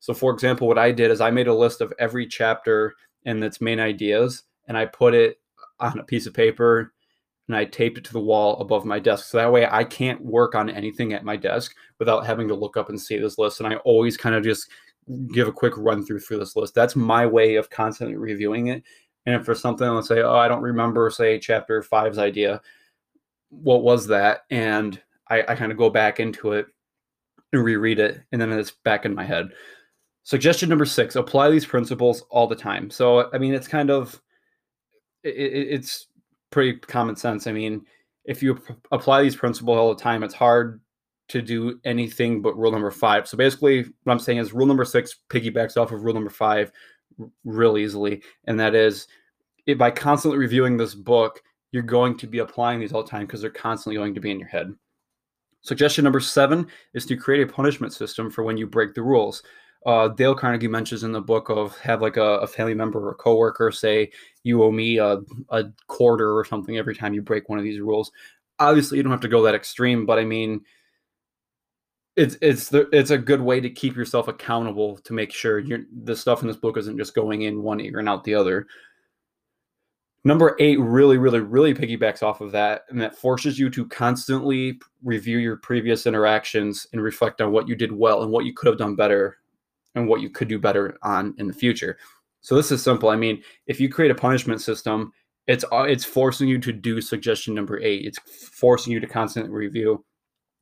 So 0.00 0.12
for 0.12 0.30
example, 0.32 0.68
what 0.68 0.78
I 0.78 0.92
did 0.92 1.10
is 1.10 1.22
I 1.22 1.30
made 1.30 1.46
a 1.46 1.54
list 1.54 1.80
of 1.80 1.94
every 1.98 2.26
chapter 2.26 2.94
and 3.24 3.42
its 3.42 3.62
main 3.62 3.80
ideas 3.80 4.42
and 4.68 4.76
I 4.76 4.84
put 4.84 5.14
it 5.14 5.40
on 5.80 5.98
a 5.98 6.04
piece 6.04 6.26
of 6.26 6.34
paper 6.34 6.92
and 7.48 7.56
I 7.56 7.64
taped 7.64 7.98
it 7.98 8.04
to 8.04 8.12
the 8.12 8.20
wall 8.20 8.60
above 8.60 8.84
my 8.84 8.98
desk. 8.98 9.26
So 9.26 9.38
that 9.38 9.52
way 9.52 9.66
I 9.70 9.84
can't 9.84 10.20
work 10.20 10.54
on 10.54 10.68
anything 10.68 11.12
at 11.12 11.24
my 11.24 11.36
desk 11.36 11.74
without 11.98 12.26
having 12.26 12.48
to 12.48 12.54
look 12.54 12.76
up 12.76 12.88
and 12.88 13.00
see 13.00 13.18
this 13.18 13.38
list. 13.38 13.60
And 13.60 13.72
I 13.72 13.76
always 13.76 14.16
kind 14.16 14.34
of 14.34 14.42
just 14.42 14.68
give 15.32 15.46
a 15.46 15.52
quick 15.52 15.74
run 15.76 16.04
through 16.04 16.20
through 16.20 16.38
this 16.38 16.56
list. 16.56 16.74
That's 16.74 16.96
my 16.96 17.26
way 17.26 17.54
of 17.54 17.70
constantly 17.70 18.16
reviewing 18.16 18.68
it. 18.68 18.82
And 19.26 19.34
if 19.34 19.44
for 19.44 19.54
something, 19.54 19.86
let's 19.86 20.08
say, 20.08 20.22
oh, 20.22 20.36
I 20.36 20.48
don't 20.48 20.62
remember, 20.62 21.10
say, 21.10 21.38
chapter 21.38 21.82
five's 21.82 22.18
idea, 22.18 22.60
what 23.50 23.82
was 23.82 24.06
that? 24.08 24.42
And 24.50 25.00
I, 25.28 25.42
I 25.48 25.54
kind 25.56 25.72
of 25.72 25.78
go 25.78 25.90
back 25.90 26.20
into 26.20 26.52
it 26.52 26.66
and 27.52 27.64
reread 27.64 27.98
it, 27.98 28.20
and 28.32 28.40
then 28.40 28.52
it's 28.52 28.70
back 28.70 29.04
in 29.04 29.14
my 29.14 29.24
head. 29.24 29.48
Suggestion 30.24 30.68
number 30.68 30.84
six: 30.84 31.16
apply 31.16 31.50
these 31.50 31.66
principles 31.66 32.24
all 32.30 32.46
the 32.46 32.56
time. 32.56 32.90
So, 32.90 33.30
I 33.32 33.38
mean, 33.38 33.54
it's 33.54 33.68
kind 33.68 33.90
of 33.90 34.20
it, 35.22 35.30
it's 35.30 36.06
pretty 36.50 36.78
common 36.78 37.16
sense. 37.16 37.46
I 37.46 37.52
mean, 37.52 37.84
if 38.24 38.42
you 38.42 38.56
p- 38.56 38.74
apply 38.92 39.22
these 39.22 39.36
principles 39.36 39.76
all 39.76 39.94
the 39.94 40.02
time, 40.02 40.22
it's 40.22 40.34
hard 40.34 40.80
to 41.28 41.42
do 41.42 41.80
anything 41.84 42.40
but 42.40 42.56
rule 42.56 42.72
number 42.72 42.90
five. 42.90 43.26
So 43.26 43.36
basically, 43.36 43.82
what 44.04 44.12
I'm 44.12 44.18
saying 44.18 44.38
is 44.38 44.52
rule 44.52 44.66
number 44.66 44.84
six 44.84 45.16
piggybacks 45.28 45.76
off 45.76 45.92
of 45.92 46.02
rule 46.02 46.14
number 46.14 46.30
five 46.30 46.70
r- 47.20 47.28
real 47.44 47.78
easily, 47.78 48.22
and 48.44 48.58
that 48.60 48.74
is 48.74 49.08
it, 49.66 49.78
by 49.78 49.90
constantly 49.90 50.38
reviewing 50.38 50.76
this 50.76 50.94
book, 50.94 51.42
you're 51.72 51.82
going 51.82 52.16
to 52.18 52.26
be 52.26 52.38
applying 52.38 52.80
these 52.80 52.92
all 52.92 53.02
the 53.02 53.10
time 53.10 53.26
because 53.26 53.40
they're 53.40 53.50
constantly 53.50 53.96
going 53.96 54.14
to 54.14 54.20
be 54.20 54.30
in 54.30 54.38
your 54.38 54.48
head. 54.48 54.72
Suggestion 55.62 56.04
number 56.04 56.20
seven 56.20 56.68
is 56.94 57.04
to 57.06 57.16
create 57.16 57.42
a 57.42 57.52
punishment 57.52 57.92
system 57.92 58.30
for 58.30 58.44
when 58.44 58.56
you 58.56 58.68
break 58.68 58.94
the 58.94 59.02
rules 59.02 59.42
uh, 59.86 60.08
Dale 60.08 60.34
Carnegie 60.34 60.66
mentions 60.66 61.04
in 61.04 61.12
the 61.12 61.20
book 61.20 61.48
of 61.48 61.78
have 61.78 62.02
like 62.02 62.16
a, 62.16 62.38
a, 62.38 62.46
family 62.46 62.74
member 62.74 62.98
or 62.98 63.12
a 63.12 63.14
coworker 63.14 63.70
say 63.70 64.10
you 64.42 64.64
owe 64.64 64.72
me 64.72 64.98
a, 64.98 65.20
a 65.50 65.64
quarter 65.86 66.36
or 66.36 66.44
something 66.44 66.76
every 66.76 66.94
time 66.94 67.14
you 67.14 67.22
break 67.22 67.48
one 67.48 67.58
of 67.58 67.64
these 67.64 67.78
rules. 67.78 68.10
Obviously, 68.58 68.96
you 68.96 69.04
don't 69.04 69.12
have 69.12 69.20
to 69.20 69.28
go 69.28 69.42
that 69.42 69.54
extreme, 69.54 70.04
but 70.04 70.18
I 70.18 70.24
mean, 70.24 70.62
it's 72.16 72.36
it's 72.42 72.68
the, 72.68 72.88
it's 72.90 73.10
a 73.10 73.18
good 73.18 73.40
way 73.40 73.60
to 73.60 73.70
keep 73.70 73.94
yourself 73.94 74.26
accountable 74.26 74.96
to 74.98 75.12
make 75.12 75.32
sure 75.32 75.60
you're, 75.60 75.84
the 76.02 76.16
stuff 76.16 76.42
in 76.42 76.48
this 76.48 76.56
book 76.56 76.76
isn't 76.76 76.98
just 76.98 77.14
going 77.14 77.42
in 77.42 77.62
one 77.62 77.80
ear 77.80 78.00
and 78.00 78.08
out 78.08 78.24
the 78.24 78.34
other. 78.34 78.66
Number 80.24 80.56
eight 80.58 80.80
really, 80.80 81.18
really, 81.18 81.38
really 81.38 81.74
piggybacks 81.74 82.24
off 82.24 82.40
of 82.40 82.50
that, 82.50 82.82
and 82.88 83.00
that 83.00 83.16
forces 83.16 83.56
you 83.56 83.70
to 83.70 83.86
constantly 83.86 84.80
review 85.04 85.38
your 85.38 85.58
previous 85.58 86.06
interactions 86.06 86.88
and 86.92 87.00
reflect 87.00 87.40
on 87.40 87.52
what 87.52 87.68
you 87.68 87.76
did 87.76 87.92
well 87.92 88.24
and 88.24 88.32
what 88.32 88.44
you 88.44 88.52
could 88.52 88.66
have 88.66 88.78
done 88.78 88.96
better 88.96 89.38
and 89.96 90.06
what 90.06 90.20
you 90.20 90.30
could 90.30 90.46
do 90.46 90.58
better 90.58 90.96
on 91.02 91.34
in 91.38 91.48
the 91.48 91.52
future. 91.52 91.98
So 92.42 92.54
this 92.54 92.70
is 92.70 92.82
simple. 92.82 93.08
I 93.08 93.16
mean, 93.16 93.42
if 93.66 93.80
you 93.80 93.88
create 93.88 94.12
a 94.12 94.14
punishment 94.14 94.60
system, 94.60 95.12
it's 95.48 95.64
uh, 95.72 95.82
it's 95.82 96.04
forcing 96.04 96.48
you 96.48 96.58
to 96.60 96.72
do 96.72 97.00
suggestion 97.00 97.54
number 97.54 97.80
8. 97.82 98.04
It's 98.04 98.18
forcing 98.18 98.92
you 98.92 99.00
to 99.00 99.06
constantly 99.06 99.50
review. 99.50 100.04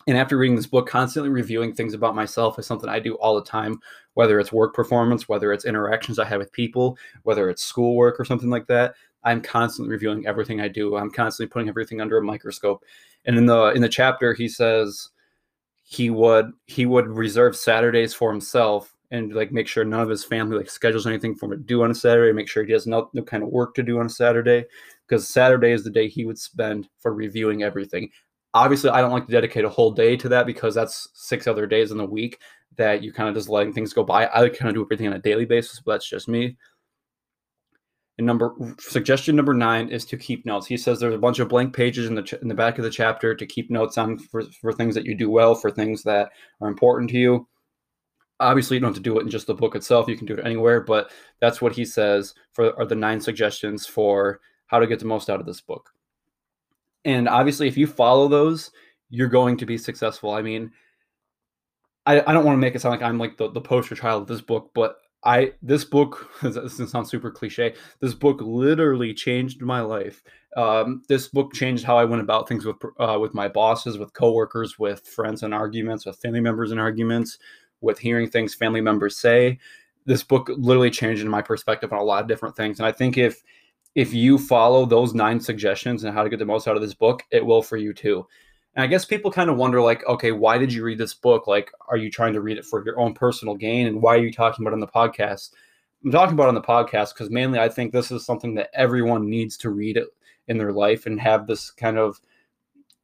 And 0.06 0.16
after 0.18 0.36
reading 0.36 0.56
this 0.56 0.66
book, 0.66 0.86
constantly 0.86 1.30
reviewing 1.30 1.74
things 1.74 1.94
about 1.94 2.14
myself 2.14 2.58
is 2.58 2.66
something 2.66 2.90
I 2.90 3.00
do 3.00 3.14
all 3.14 3.34
the 3.34 3.44
time, 3.44 3.80
whether 4.14 4.38
it's 4.38 4.52
work 4.52 4.74
performance, 4.74 5.28
whether 5.28 5.52
it's 5.52 5.64
interactions 5.64 6.18
I 6.18 6.26
have 6.26 6.40
with 6.40 6.52
people, 6.52 6.98
whether 7.22 7.48
it's 7.48 7.62
schoolwork 7.62 8.20
or 8.20 8.24
something 8.24 8.50
like 8.50 8.66
that. 8.66 8.94
I'm 9.24 9.40
constantly 9.40 9.90
reviewing 9.90 10.26
everything 10.26 10.60
I 10.60 10.68
do. 10.68 10.96
I'm 10.96 11.10
constantly 11.10 11.50
putting 11.50 11.70
everything 11.70 12.02
under 12.02 12.18
a 12.18 12.22
microscope. 12.22 12.84
And 13.24 13.38
in 13.38 13.46
the 13.46 13.68
in 13.68 13.80
the 13.80 13.88
chapter, 13.88 14.34
he 14.34 14.48
says 14.48 15.08
he 15.82 16.10
would 16.10 16.50
he 16.66 16.84
would 16.86 17.08
reserve 17.08 17.56
Saturdays 17.56 18.12
for 18.12 18.30
himself 18.30 18.93
and 19.14 19.32
like 19.32 19.52
make 19.52 19.68
sure 19.68 19.84
none 19.84 20.00
of 20.00 20.08
his 20.08 20.24
family 20.24 20.56
like 20.56 20.68
schedules 20.68 21.06
anything 21.06 21.36
for 21.36 21.46
him 21.46 21.52
to 21.52 21.56
do 21.56 21.84
on 21.84 21.90
a 21.90 21.94
Saturday. 21.94 22.32
Make 22.32 22.48
sure 22.48 22.64
he 22.64 22.72
has 22.72 22.86
no, 22.86 23.08
no 23.14 23.22
kind 23.22 23.44
of 23.44 23.48
work 23.48 23.74
to 23.74 23.82
do 23.82 24.00
on 24.00 24.06
a 24.06 24.10
Saturday 24.10 24.64
because 25.08 25.28
Saturday 25.28 25.70
is 25.70 25.84
the 25.84 25.90
day 25.90 26.08
he 26.08 26.24
would 26.24 26.38
spend 26.38 26.88
for 26.98 27.14
reviewing 27.14 27.62
everything. 27.62 28.10
Obviously, 28.54 28.90
I 28.90 29.00
don't 29.00 29.12
like 29.12 29.26
to 29.26 29.32
dedicate 29.32 29.64
a 29.64 29.68
whole 29.68 29.92
day 29.92 30.16
to 30.16 30.28
that 30.30 30.46
because 30.46 30.74
that's 30.74 31.08
six 31.14 31.46
other 31.46 31.66
days 31.66 31.92
in 31.92 31.98
the 31.98 32.04
week 32.04 32.40
that 32.76 33.04
you 33.04 33.12
kind 33.12 33.28
of 33.28 33.36
just 33.36 33.48
letting 33.48 33.72
things 33.72 33.92
go 33.92 34.02
by. 34.02 34.26
I 34.26 34.48
kind 34.48 34.68
of 34.68 34.74
do 34.74 34.82
everything 34.82 35.06
on 35.06 35.12
a 35.12 35.20
daily 35.20 35.44
basis, 35.44 35.80
but 35.80 35.92
that's 35.92 36.08
just 36.08 36.28
me. 36.28 36.56
And 38.18 38.26
number 38.26 38.54
suggestion 38.80 39.36
number 39.36 39.54
nine 39.54 39.88
is 39.90 40.04
to 40.06 40.16
keep 40.16 40.44
notes. 40.44 40.66
He 40.66 40.76
says 40.76 40.98
there's 40.98 41.14
a 41.14 41.18
bunch 41.18 41.38
of 41.38 41.48
blank 41.48 41.74
pages 41.74 42.06
in 42.06 42.14
the 42.14 42.22
ch- 42.22 42.34
in 42.34 42.48
the 42.48 42.54
back 42.54 42.78
of 42.78 42.84
the 42.84 42.90
chapter 42.90 43.34
to 43.34 43.46
keep 43.46 43.70
notes 43.70 43.98
on 43.98 44.18
for, 44.18 44.42
for 44.60 44.72
things 44.72 44.94
that 44.94 45.04
you 45.04 45.16
do 45.16 45.30
well, 45.30 45.54
for 45.54 45.70
things 45.70 46.02
that 46.04 46.30
are 46.60 46.68
important 46.68 47.10
to 47.10 47.18
you. 47.18 47.48
Obviously, 48.40 48.76
you 48.76 48.80
don't 48.80 48.90
have 48.90 48.96
to 48.96 49.02
do 49.02 49.18
it 49.18 49.22
in 49.22 49.30
just 49.30 49.46
the 49.46 49.54
book 49.54 49.76
itself. 49.76 50.08
You 50.08 50.16
can 50.16 50.26
do 50.26 50.34
it 50.34 50.44
anywhere, 50.44 50.80
but 50.80 51.10
that's 51.40 51.62
what 51.62 51.74
he 51.74 51.84
says 51.84 52.34
for 52.52 52.76
are 52.78 52.86
the 52.86 52.94
nine 52.94 53.20
suggestions 53.20 53.86
for 53.86 54.40
how 54.66 54.78
to 54.78 54.86
get 54.86 54.98
the 54.98 55.04
most 55.04 55.30
out 55.30 55.40
of 55.40 55.46
this 55.46 55.60
book. 55.60 55.90
And 57.04 57.28
obviously, 57.28 57.68
if 57.68 57.76
you 57.76 57.86
follow 57.86 58.28
those, 58.28 58.70
you're 59.10 59.28
going 59.28 59.56
to 59.58 59.66
be 59.66 59.78
successful. 59.78 60.32
I 60.32 60.42
mean, 60.42 60.72
I, 62.06 62.20
I 62.26 62.32
don't 62.32 62.44
want 62.44 62.56
to 62.56 62.60
make 62.60 62.74
it 62.74 62.80
sound 62.80 62.92
like 62.92 63.08
I'm 63.08 63.18
like 63.18 63.36
the, 63.36 63.50
the 63.50 63.60
poster 63.60 63.94
child 63.94 64.22
of 64.22 64.28
this 64.28 64.40
book, 64.40 64.70
but 64.74 64.96
I 65.24 65.52
this 65.62 65.84
book 65.84 66.30
this 66.42 66.90
sounds 66.90 67.10
super 67.10 67.30
cliche. 67.30 67.74
This 68.00 68.14
book 68.14 68.40
literally 68.40 69.14
changed 69.14 69.62
my 69.62 69.80
life. 69.80 70.22
Um, 70.56 71.02
this 71.08 71.28
book 71.28 71.52
changed 71.52 71.84
how 71.84 71.96
I 71.96 72.04
went 72.04 72.22
about 72.22 72.48
things 72.48 72.64
with 72.64 72.76
uh, 72.98 73.18
with 73.20 73.34
my 73.34 73.48
bosses, 73.48 73.98
with 73.98 74.12
coworkers, 74.12 74.78
with 74.78 75.06
friends 75.06 75.42
and 75.42 75.54
arguments, 75.54 76.06
with 76.06 76.18
family 76.18 76.40
members 76.40 76.70
and 76.70 76.80
arguments, 76.80 77.38
with 77.80 77.98
hearing 77.98 78.28
things 78.28 78.54
family 78.54 78.80
members 78.80 79.16
say. 79.16 79.58
This 80.06 80.22
book 80.22 80.50
literally 80.56 80.90
changed 80.90 81.24
my 81.24 81.42
perspective 81.42 81.92
on 81.92 81.98
a 81.98 82.04
lot 82.04 82.22
of 82.22 82.28
different 82.28 82.56
things, 82.56 82.78
and 82.78 82.86
I 82.86 82.92
think 82.92 83.16
if 83.16 83.42
if 83.94 84.12
you 84.12 84.38
follow 84.38 84.86
those 84.86 85.14
nine 85.14 85.40
suggestions 85.40 86.02
and 86.02 86.12
how 86.12 86.24
to 86.24 86.28
get 86.28 86.38
the 86.38 86.44
most 86.44 86.66
out 86.66 86.76
of 86.76 86.82
this 86.82 86.94
book, 86.94 87.22
it 87.30 87.46
will 87.46 87.62
for 87.62 87.76
you 87.76 87.92
too. 87.92 88.26
And 88.74 88.82
I 88.82 88.86
guess 88.88 89.04
people 89.04 89.30
kind 89.30 89.48
of 89.48 89.56
wonder, 89.56 89.80
like, 89.80 90.04
okay, 90.06 90.32
why 90.32 90.58
did 90.58 90.72
you 90.72 90.84
read 90.84 90.98
this 90.98 91.14
book? 91.14 91.46
Like, 91.46 91.70
are 91.88 91.96
you 91.96 92.10
trying 92.10 92.32
to 92.32 92.40
read 92.40 92.58
it 92.58 92.64
for 92.64 92.84
your 92.84 92.98
own 92.98 93.14
personal 93.14 93.54
gain? 93.54 93.86
And 93.86 94.02
why 94.02 94.16
are 94.16 94.24
you 94.24 94.32
talking 94.32 94.64
about 94.64 94.72
it 94.72 94.74
on 94.74 94.80
the 94.80 94.88
podcast? 94.88 95.50
I'm 96.04 96.10
talking 96.10 96.34
about 96.34 96.48
on 96.48 96.54
the 96.54 96.60
podcast 96.60 97.14
because 97.14 97.30
mainly 97.30 97.58
I 97.58 97.68
think 97.68 97.92
this 97.92 98.10
is 98.10 98.26
something 98.26 98.54
that 98.56 98.70
everyone 98.74 99.30
needs 99.30 99.56
to 99.58 99.70
read 99.70 99.98
in 100.48 100.58
their 100.58 100.72
life 100.72 101.06
and 101.06 101.20
have 101.20 101.46
this 101.46 101.70
kind 101.70 101.98
of 101.98 102.20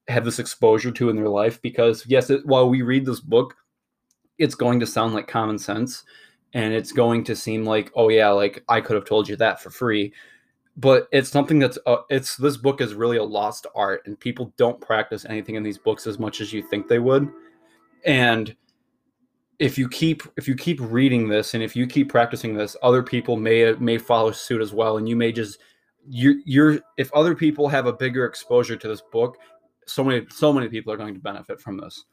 have 0.08 0.24
this 0.24 0.40
exposure 0.40 0.90
to 0.90 1.08
in 1.08 1.16
their 1.16 1.28
life. 1.28 1.62
Because 1.62 2.04
yes, 2.06 2.30
it, 2.30 2.44
while 2.44 2.68
we 2.68 2.82
read 2.82 3.06
this 3.06 3.20
book, 3.20 3.54
it's 4.40 4.54
going 4.54 4.80
to 4.80 4.86
sound 4.86 5.14
like 5.14 5.28
common 5.28 5.58
sense, 5.58 6.04
and 6.54 6.74
it's 6.74 6.92
going 6.92 7.22
to 7.24 7.36
seem 7.36 7.64
like, 7.64 7.92
oh 7.94 8.08
yeah, 8.08 8.30
like 8.30 8.64
I 8.68 8.80
could 8.80 8.96
have 8.96 9.04
told 9.04 9.28
you 9.28 9.36
that 9.36 9.62
for 9.62 9.70
free. 9.70 10.12
But 10.76 11.08
it's 11.12 11.28
something 11.28 11.58
that's 11.58 11.78
uh, 11.86 11.98
it's 12.08 12.36
this 12.36 12.56
book 12.56 12.80
is 12.80 12.94
really 12.94 13.18
a 13.18 13.24
lost 13.24 13.66
art 13.74 14.02
and 14.06 14.18
people 14.18 14.52
don't 14.56 14.80
practice 14.80 15.26
anything 15.26 15.56
in 15.56 15.62
these 15.62 15.78
books 15.78 16.06
as 16.06 16.18
much 16.18 16.40
as 16.40 16.52
you 16.52 16.62
think 16.62 16.88
they 16.88 16.98
would. 16.98 17.28
And 18.06 18.56
if 19.60 19.76
you 19.76 19.88
keep 19.88 20.22
if 20.36 20.48
you 20.48 20.56
keep 20.56 20.78
reading 20.80 21.28
this 21.28 21.54
and 21.54 21.62
if 21.62 21.76
you 21.76 21.86
keep 21.86 22.08
practicing 22.08 22.54
this 22.54 22.76
other 22.82 23.02
people 23.02 23.36
may 23.36 23.72
may 23.74 23.98
follow 23.98 24.32
suit 24.32 24.62
as 24.62 24.72
well 24.72 24.96
and 24.96 25.08
you 25.08 25.14
may 25.14 25.30
just 25.30 25.58
you 26.08 26.40
you're 26.46 26.80
if 26.96 27.12
other 27.12 27.34
people 27.34 27.68
have 27.68 27.86
a 27.86 27.92
bigger 27.92 28.24
exposure 28.24 28.74
to 28.74 28.88
this 28.88 29.02
book 29.12 29.36
so 29.86 30.02
many 30.02 30.26
so 30.30 30.50
many 30.50 30.66
people 30.66 30.90
are 30.90 30.96
going 30.96 31.12
to 31.12 31.20
benefit 31.20 31.60
from 31.60 31.76
this 31.76 32.06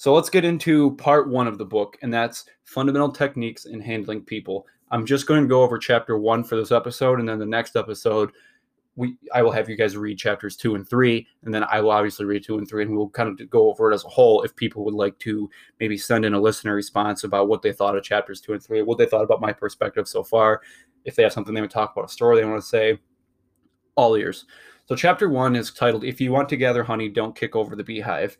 so 0.00 0.14
let's 0.14 0.30
get 0.30 0.44
into 0.44 0.96
part 0.96 1.28
one 1.28 1.46
of 1.46 1.58
the 1.58 1.64
book 1.64 1.98
and 2.02 2.12
that's 2.12 2.44
fundamental 2.64 3.10
techniques 3.10 3.66
in 3.66 3.80
handling 3.80 4.22
people 4.22 4.66
I'm 4.90 5.06
just 5.06 5.26
going 5.26 5.42
to 5.42 5.48
go 5.48 5.62
over 5.62 5.78
chapter 5.78 6.18
one 6.18 6.42
for 6.42 6.56
this 6.56 6.72
episode, 6.72 7.20
and 7.20 7.28
then 7.28 7.38
the 7.38 7.46
next 7.46 7.76
episode, 7.76 8.32
we 8.96 9.16
I 9.32 9.42
will 9.42 9.52
have 9.52 9.68
you 9.68 9.76
guys 9.76 9.96
read 9.96 10.18
chapters 10.18 10.56
two 10.56 10.74
and 10.74 10.88
three, 10.88 11.26
and 11.44 11.54
then 11.54 11.64
I 11.64 11.80
will 11.80 11.92
obviously 11.92 12.26
read 12.26 12.42
two 12.42 12.58
and 12.58 12.68
three, 12.68 12.82
and 12.82 12.96
we'll 12.96 13.08
kind 13.10 13.28
of 13.28 13.50
go 13.50 13.70
over 13.70 13.90
it 13.90 13.94
as 13.94 14.04
a 14.04 14.08
whole. 14.08 14.42
If 14.42 14.56
people 14.56 14.84
would 14.84 14.94
like 14.94 15.18
to 15.20 15.48
maybe 15.78 15.96
send 15.96 16.24
in 16.24 16.34
a 16.34 16.40
listener 16.40 16.74
response 16.74 17.24
about 17.24 17.48
what 17.48 17.62
they 17.62 17.72
thought 17.72 17.96
of 17.96 18.02
chapters 18.02 18.40
two 18.40 18.52
and 18.52 18.62
three, 18.62 18.82
what 18.82 18.98
they 18.98 19.06
thought 19.06 19.22
about 19.22 19.40
my 19.40 19.52
perspective 19.52 20.08
so 20.08 20.24
far, 20.24 20.60
if 21.04 21.14
they 21.14 21.22
have 21.22 21.32
something 21.32 21.54
they 21.54 21.60
would 21.60 21.70
talk 21.70 21.92
about, 21.92 22.10
a 22.10 22.12
story 22.12 22.36
they 22.36 22.44
want 22.44 22.60
to 22.60 22.66
say, 22.66 22.98
all 23.94 24.16
ears. 24.16 24.46
So 24.86 24.96
chapter 24.96 25.28
one 25.28 25.54
is 25.54 25.70
titled 25.70 26.02
"If 26.02 26.20
You 26.20 26.32
Want 26.32 26.48
to 26.48 26.56
Gather 26.56 26.82
Honey, 26.82 27.08
Don't 27.08 27.36
Kick 27.36 27.54
Over 27.54 27.76
the 27.76 27.84
Beehive." 27.84 28.36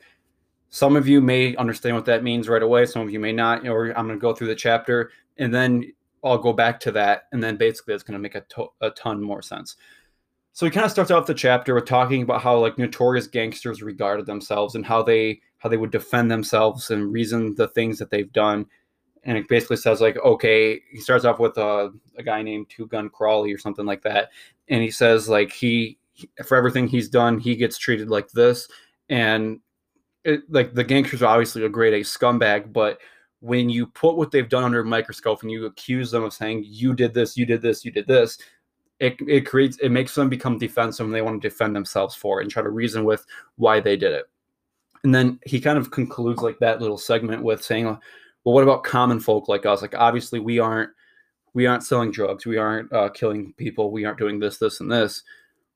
Some 0.71 0.97
of 0.97 1.09
you 1.09 1.21
may 1.21 1.55
understand 1.57 1.97
what 1.97 2.05
that 2.07 2.23
means 2.23 2.49
right 2.49 2.63
away. 2.63 2.87
Some 2.87 3.03
of 3.03 3.11
you 3.11 3.21
may 3.21 3.33
not. 3.33 3.67
Or 3.67 3.89
I'm 3.89 4.07
going 4.07 4.19
to 4.19 4.23
go 4.23 4.33
through 4.33 4.47
the 4.47 4.55
chapter, 4.55 5.11
and 5.37 5.53
then 5.53 5.93
I'll 6.23 6.39
go 6.39 6.53
back 6.53 6.81
to 6.81 6.93
that, 6.93 7.25
and 7.33 7.43
then 7.43 7.57
basically 7.57 7.95
it's 7.95 8.03
going 8.03 8.15
to 8.15 8.23
make 8.23 8.35
a, 8.37 8.43
to- 8.43 8.73
a 8.81 8.91
ton 8.91 9.23
more 9.23 9.43
sense. 9.43 9.77
So 10.53 10.67
he 10.67 10.73
kind 10.73 10.85
of 10.85 10.93
starts 10.93 11.11
off 11.11 11.27
the 11.27 11.35
chapter 11.35 11.75
with 11.75 11.87
talking 11.87 12.23
about 12.23 12.43
how 12.43 12.59
like 12.59 12.77
notorious 12.79 13.27
gangsters 13.27 13.83
regarded 13.83 14.27
themselves 14.27 14.75
and 14.75 14.85
how 14.85 15.03
they 15.03 15.41
how 15.59 15.69
they 15.69 15.77
would 15.77 15.91
defend 15.91 16.31
themselves 16.31 16.91
and 16.91 17.13
reason 17.13 17.55
the 17.55 17.69
things 17.69 17.99
that 17.99 18.11
they've 18.11 18.33
done. 18.33 18.67
And 19.25 19.37
it 19.37 19.49
basically 19.49 19.77
says 19.77 20.01
like, 20.01 20.17
okay, 20.19 20.81
he 20.91 20.99
starts 20.99 21.25
off 21.25 21.39
with 21.39 21.57
a, 21.59 21.93
a 22.17 22.23
guy 22.23 22.43
named 22.43 22.69
Two 22.69 22.87
Gun 22.87 23.11
Crowley 23.11 23.53
or 23.53 23.59
something 23.59 23.87
like 23.87 24.03
that, 24.03 24.31
and 24.69 24.83
he 24.83 24.91
says 24.91 25.29
like 25.29 25.53
he 25.53 25.99
for 26.45 26.57
everything 26.57 26.87
he's 26.87 27.09
done, 27.09 27.39
he 27.39 27.57
gets 27.57 27.79
treated 27.79 28.11
like 28.11 28.29
this, 28.31 28.69
and 29.09 29.61
it, 30.25 30.43
like 30.49 30.75
the 30.75 30.85
gangsters 30.85 31.23
are 31.23 31.33
obviously 31.33 31.65
a 31.65 31.69
grade 31.69 31.95
A 31.95 32.01
scumbag, 32.01 32.73
but 32.73 32.99
when 33.41 33.71
you 33.71 33.87
put 33.87 34.17
what 34.17 34.31
they've 34.31 34.49
done 34.49 34.65
under 34.65 34.81
a 34.81 34.85
microscope 34.85 35.43
and 35.43 35.51
you 35.51 35.67
accuse 35.67 36.11
them 36.11 36.25
of 36.25 36.33
saying 36.33 36.65
you 36.67 36.95
did 36.95 37.15
this, 37.15 37.37
you 37.37 37.47
did 37.47 37.63
this, 37.63 37.85
you 37.85 37.91
did 37.91 38.07
this, 38.07 38.39
it, 38.99 39.17
it 39.27 39.47
creates 39.47 39.79
it 39.79 39.89
makes 39.89 40.15
them 40.15 40.29
become 40.29 40.59
defensive 40.59 41.07
and 41.07 41.15
they 41.15 41.23
want 41.23 41.41
to 41.41 41.49
defend 41.49 41.75
themselves 41.75 42.15
for 42.15 42.41
it 42.41 42.45
and 42.45 42.51
try 42.51 42.63
to 42.63 42.69
reason 42.69 43.05
with 43.05 43.25
why 43.57 43.81
they 43.81 43.97
did 43.97 44.13
it. 44.13 44.27
And 45.05 45.15
then 45.15 45.41
he 45.47 45.59
kind 45.59 45.79
of 45.79 45.91
concludes 45.91 46.43
like 46.43 46.59
that 46.59 46.83
little 46.83 46.99
segment 46.99 47.43
with 47.43 47.65
saying, 47.65 47.87
well, 47.87 48.55
what 48.55 48.63
about 48.63 48.85
common 48.85 49.19
folk 49.19 49.49
like 49.49 49.65
us? 49.65 49.81
Like 49.81 49.95
obviously 49.95 50.39
we 50.39 50.59
aren't 50.59 50.91
we 51.55 51.67
aren't 51.67 51.83
selling 51.83 52.13
drugs, 52.13 52.47
we 52.47 52.59
aren't 52.59 52.93
uh, 52.93 53.09
killing 53.09 53.55
people, 53.55 53.91
we 53.91 54.05
aren't 54.05 54.19
doing 54.19 54.39
this, 54.39 54.59
this, 54.59 54.81
and 54.81 54.93
this. 54.93 55.23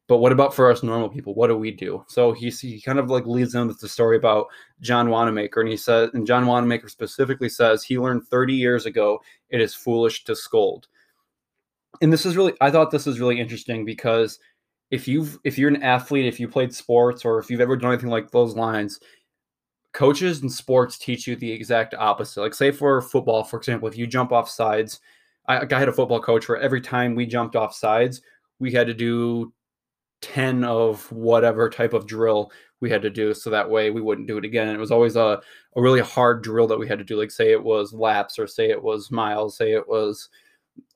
But 0.06 0.18
what 0.18 0.32
about 0.32 0.54
for 0.54 0.70
us 0.70 0.82
normal 0.82 1.08
people? 1.08 1.34
What 1.34 1.46
do 1.46 1.56
we 1.56 1.70
do? 1.70 2.04
So 2.08 2.32
he, 2.32 2.50
he 2.50 2.80
kind 2.80 2.98
of 2.98 3.08
like 3.08 3.24
leads 3.24 3.54
in 3.54 3.68
with 3.68 3.80
the 3.80 3.88
story 3.88 4.16
about 4.16 4.48
John 4.80 5.08
Wanamaker. 5.08 5.60
And 5.60 5.70
he 5.70 5.78
says, 5.78 6.10
and 6.12 6.26
John 6.26 6.46
Wanamaker 6.46 6.88
specifically 6.88 7.48
says 7.48 7.82
he 7.82 7.98
learned 7.98 8.28
30 8.28 8.54
years 8.54 8.84
ago 8.84 9.20
it 9.48 9.62
is 9.62 9.74
foolish 9.74 10.24
to 10.24 10.36
scold. 10.36 10.88
And 12.02 12.12
this 12.12 12.26
is 12.26 12.36
really, 12.36 12.52
I 12.60 12.70
thought 12.70 12.90
this 12.90 13.06
was 13.06 13.18
really 13.18 13.40
interesting 13.40 13.86
because 13.86 14.38
if 14.90 15.08
you've, 15.08 15.38
if 15.42 15.56
you're 15.56 15.70
an 15.70 15.82
athlete, 15.82 16.26
if 16.26 16.38
you 16.38 16.48
played 16.48 16.74
sports 16.74 17.24
or 17.24 17.38
if 17.38 17.48
you've 17.48 17.62
ever 17.62 17.76
done 17.76 17.92
anything 17.92 18.10
like 18.10 18.30
those 18.30 18.54
lines, 18.54 19.00
coaches 19.94 20.42
in 20.42 20.50
sports 20.50 20.98
teach 20.98 21.26
you 21.26 21.34
the 21.34 21.50
exact 21.50 21.94
opposite. 21.94 22.42
Like, 22.42 22.52
say 22.52 22.72
for 22.72 23.00
football, 23.00 23.42
for 23.42 23.56
example, 23.56 23.88
if 23.88 23.96
you 23.96 24.06
jump 24.06 24.32
off 24.32 24.50
sides, 24.50 25.00
I, 25.46 25.60
I 25.60 25.78
had 25.78 25.88
a 25.88 25.92
football 25.92 26.20
coach 26.20 26.46
where 26.46 26.58
every 26.58 26.82
time 26.82 27.14
we 27.14 27.24
jumped 27.24 27.56
off 27.56 27.74
sides, 27.74 28.20
we 28.58 28.72
had 28.72 28.86
to 28.86 28.94
do 28.94 29.52
10 30.24 30.64
of 30.64 31.10
whatever 31.12 31.68
type 31.68 31.92
of 31.92 32.06
drill 32.06 32.50
we 32.80 32.88
had 32.88 33.02
to 33.02 33.10
do 33.10 33.34
so 33.34 33.50
that 33.50 33.68
way 33.68 33.90
we 33.90 34.00
wouldn't 34.00 34.26
do 34.26 34.38
it 34.38 34.44
again. 34.44 34.68
And 34.68 34.76
it 34.76 34.80
was 34.80 34.90
always 34.90 35.16
a, 35.16 35.40
a 35.76 35.82
really 35.82 36.00
hard 36.00 36.42
drill 36.42 36.66
that 36.68 36.78
we 36.78 36.88
had 36.88 36.98
to 36.98 37.04
do 37.04 37.18
like 37.18 37.30
say 37.30 37.52
it 37.52 37.62
was 37.62 37.92
laps 37.92 38.38
or 38.38 38.46
say 38.46 38.70
it 38.70 38.82
was 38.82 39.10
miles 39.10 39.58
say 39.58 39.72
it 39.72 39.86
was 39.86 40.30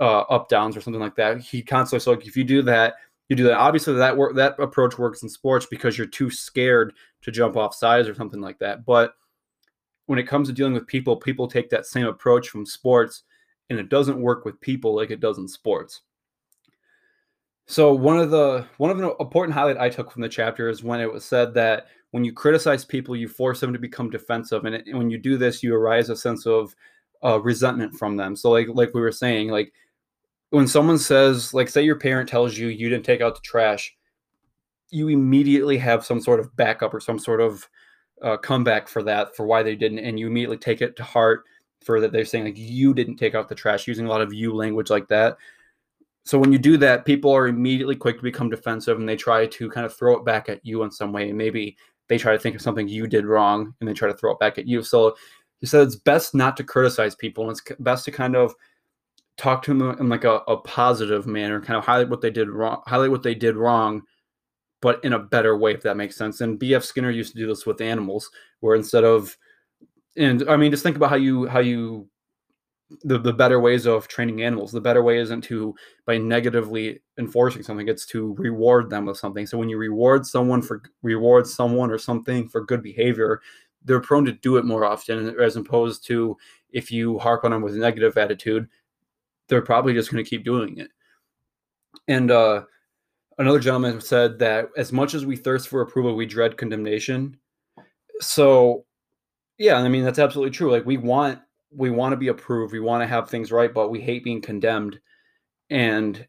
uh, 0.00 0.20
up 0.20 0.48
downs 0.48 0.76
or 0.76 0.80
something 0.80 1.00
like 1.00 1.14
that. 1.16 1.40
He 1.40 1.62
constantly 1.62 2.02
so 2.02 2.12
like 2.12 2.26
if 2.26 2.36
you 2.36 2.44
do 2.44 2.62
that 2.62 2.94
you 3.28 3.36
do 3.36 3.44
that. 3.44 3.58
Obviously 3.58 3.94
that 3.94 4.16
work 4.16 4.34
that 4.36 4.58
approach 4.58 4.98
works 4.98 5.22
in 5.22 5.28
sports 5.28 5.66
because 5.70 5.98
you're 5.98 6.06
too 6.06 6.30
scared 6.30 6.94
to 7.20 7.30
jump 7.30 7.56
off 7.56 7.74
sides 7.74 8.08
or 8.08 8.14
something 8.14 8.40
like 8.40 8.58
that. 8.60 8.86
But 8.86 9.12
when 10.06 10.18
it 10.18 10.26
comes 10.26 10.48
to 10.48 10.54
dealing 10.54 10.72
with 10.72 10.86
people 10.86 11.16
people 11.16 11.48
take 11.48 11.68
that 11.68 11.84
same 11.84 12.06
approach 12.06 12.48
from 12.48 12.64
sports 12.64 13.24
and 13.68 13.78
it 13.78 13.90
doesn't 13.90 14.20
work 14.20 14.46
with 14.46 14.58
people 14.62 14.96
like 14.96 15.10
it 15.10 15.20
does 15.20 15.36
in 15.36 15.46
sports 15.46 16.00
so 17.68 17.92
one 17.92 18.18
of 18.18 18.30
the 18.30 18.66
one 18.78 18.90
of 18.90 18.96
the 18.96 19.14
important 19.20 19.52
highlight 19.52 19.76
I 19.76 19.90
took 19.90 20.10
from 20.10 20.22
the 20.22 20.28
chapter 20.28 20.70
is 20.70 20.82
when 20.82 21.00
it 21.00 21.12
was 21.12 21.22
said 21.22 21.52
that 21.54 21.88
when 22.12 22.24
you 22.24 22.32
criticize 22.32 22.86
people, 22.86 23.14
you 23.14 23.28
force 23.28 23.60
them 23.60 23.74
to 23.74 23.78
become 23.78 24.08
defensive, 24.08 24.64
and, 24.64 24.74
it, 24.74 24.86
and 24.86 24.96
when 24.96 25.10
you 25.10 25.18
do 25.18 25.36
this, 25.36 25.62
you 25.62 25.74
arise 25.74 26.08
a 26.08 26.16
sense 26.16 26.46
of 26.46 26.74
uh, 27.22 27.38
resentment 27.42 27.94
from 27.94 28.16
them. 28.16 28.34
So 28.36 28.50
like 28.50 28.68
like 28.72 28.94
we 28.94 29.02
were 29.02 29.12
saying, 29.12 29.50
like 29.50 29.74
when 30.48 30.66
someone 30.66 30.98
says, 30.98 31.52
like 31.52 31.68
say 31.68 31.82
your 31.82 31.98
parent 31.98 32.26
tells 32.26 32.56
you 32.56 32.68
you 32.68 32.88
didn't 32.88 33.04
take 33.04 33.20
out 33.20 33.34
the 33.34 33.42
trash, 33.42 33.94
you 34.90 35.08
immediately 35.08 35.76
have 35.76 36.06
some 36.06 36.22
sort 36.22 36.40
of 36.40 36.56
backup 36.56 36.94
or 36.94 37.00
some 37.00 37.18
sort 37.18 37.42
of 37.42 37.68
uh, 38.22 38.38
comeback 38.38 38.88
for 38.88 39.02
that 39.02 39.36
for 39.36 39.44
why 39.44 39.62
they 39.62 39.76
didn't, 39.76 39.98
and 39.98 40.18
you 40.18 40.26
immediately 40.26 40.56
take 40.56 40.80
it 40.80 40.96
to 40.96 41.04
heart 41.04 41.44
for 41.84 42.00
that 42.00 42.12
they're 42.12 42.24
saying 42.24 42.44
like 42.44 42.56
you 42.56 42.94
didn't 42.94 43.16
take 43.16 43.34
out 43.34 43.50
the 43.50 43.54
trash, 43.54 43.86
using 43.86 44.06
a 44.06 44.08
lot 44.08 44.22
of 44.22 44.32
you 44.32 44.54
language 44.54 44.88
like 44.88 45.06
that 45.08 45.36
so 46.28 46.38
when 46.38 46.52
you 46.52 46.58
do 46.58 46.76
that, 46.76 47.06
people 47.06 47.32
are 47.32 47.48
immediately 47.48 47.96
quick 47.96 48.18
to 48.18 48.22
become 48.22 48.50
defensive 48.50 48.98
and 48.98 49.08
they 49.08 49.16
try 49.16 49.46
to 49.46 49.70
kind 49.70 49.86
of 49.86 49.96
throw 49.96 50.14
it 50.14 50.26
back 50.26 50.50
at 50.50 50.60
you 50.62 50.82
in 50.82 50.90
some 50.90 51.10
way. 51.10 51.30
And 51.30 51.38
maybe 51.38 51.78
they 52.08 52.18
try 52.18 52.32
to 52.32 52.38
think 52.38 52.54
of 52.54 52.60
something 52.60 52.86
you 52.86 53.06
did 53.06 53.24
wrong 53.24 53.72
and 53.80 53.88
they 53.88 53.94
try 53.94 54.08
to 54.08 54.14
throw 54.14 54.32
it 54.32 54.38
back 54.38 54.58
at 54.58 54.68
you. 54.68 54.82
So 54.82 55.16
he 55.56 55.64
said 55.66 55.86
it's 55.86 55.96
best 55.96 56.34
not 56.34 56.54
to 56.58 56.64
criticize 56.64 57.14
people 57.14 57.48
and 57.48 57.52
it's 57.52 57.80
best 57.80 58.04
to 58.04 58.10
kind 58.10 58.36
of 58.36 58.54
talk 59.38 59.62
to 59.62 59.72
them 59.72 59.96
in 59.98 60.10
like 60.10 60.24
a, 60.24 60.42
a 60.48 60.58
positive 60.58 61.26
manner, 61.26 61.62
kind 61.62 61.78
of 61.78 61.86
highlight 61.86 62.10
what 62.10 62.20
they 62.20 62.30
did 62.30 62.50
wrong, 62.50 62.82
highlight 62.86 63.10
what 63.10 63.22
they 63.22 63.34
did 63.34 63.56
wrong, 63.56 64.02
but 64.82 65.02
in 65.06 65.14
a 65.14 65.18
better 65.18 65.56
way, 65.56 65.72
if 65.72 65.82
that 65.84 65.96
makes 65.96 66.14
sense. 66.14 66.42
And 66.42 66.58
B.F. 66.58 66.84
Skinner 66.84 67.10
used 67.10 67.32
to 67.32 67.38
do 67.38 67.46
this 67.46 67.64
with 67.64 67.80
animals, 67.80 68.30
where 68.60 68.76
instead 68.76 69.04
of, 69.04 69.34
and 70.14 70.46
I 70.46 70.58
mean, 70.58 70.72
just 70.72 70.82
think 70.82 70.96
about 70.96 71.08
how 71.08 71.16
you 71.16 71.46
how 71.46 71.60
you 71.60 72.10
the, 73.02 73.18
the 73.18 73.32
better 73.32 73.60
ways 73.60 73.86
of 73.86 74.08
training 74.08 74.42
animals. 74.42 74.72
The 74.72 74.80
better 74.80 75.02
way 75.02 75.18
isn't 75.18 75.42
to 75.42 75.74
by 76.06 76.18
negatively 76.18 77.00
enforcing 77.18 77.62
something, 77.62 77.88
it's 77.88 78.06
to 78.06 78.34
reward 78.34 78.90
them 78.90 79.06
with 79.06 79.18
something. 79.18 79.46
So 79.46 79.58
when 79.58 79.68
you 79.68 79.76
reward 79.76 80.26
someone 80.26 80.62
for 80.62 80.82
reward 81.02 81.46
someone 81.46 81.90
or 81.90 81.98
something 81.98 82.48
for 82.48 82.64
good 82.64 82.82
behavior, 82.82 83.40
they're 83.84 84.00
prone 84.00 84.24
to 84.24 84.32
do 84.32 84.56
it 84.56 84.64
more 84.64 84.84
often 84.84 85.38
as 85.40 85.56
opposed 85.56 86.06
to 86.06 86.36
if 86.70 86.90
you 86.90 87.18
harp 87.18 87.44
on 87.44 87.50
them 87.50 87.62
with 87.62 87.74
a 87.74 87.78
negative 87.78 88.16
attitude, 88.16 88.68
they're 89.48 89.62
probably 89.62 89.94
just 89.94 90.10
going 90.10 90.22
to 90.22 90.28
keep 90.28 90.44
doing 90.44 90.78
it. 90.78 90.90
And 92.06 92.30
uh, 92.30 92.62
another 93.38 93.60
gentleman 93.60 94.00
said 94.00 94.38
that 94.40 94.68
as 94.76 94.92
much 94.92 95.14
as 95.14 95.24
we 95.24 95.36
thirst 95.36 95.68
for 95.68 95.80
approval, 95.80 96.14
we 96.14 96.26
dread 96.26 96.56
condemnation. 96.56 97.38
So, 98.20 98.84
yeah, 99.58 99.76
I 99.76 99.88
mean 99.88 100.04
that's 100.04 100.18
absolutely 100.18 100.52
true. 100.52 100.70
Like 100.70 100.86
we 100.86 100.96
want 100.96 101.40
we 101.70 101.90
want 101.90 102.12
to 102.12 102.16
be 102.16 102.28
approved, 102.28 102.72
we 102.72 102.80
want 102.80 103.02
to 103.02 103.06
have 103.06 103.28
things 103.28 103.52
right, 103.52 103.72
but 103.72 103.90
we 103.90 104.00
hate 104.00 104.24
being 104.24 104.40
condemned. 104.40 105.00
And 105.70 106.26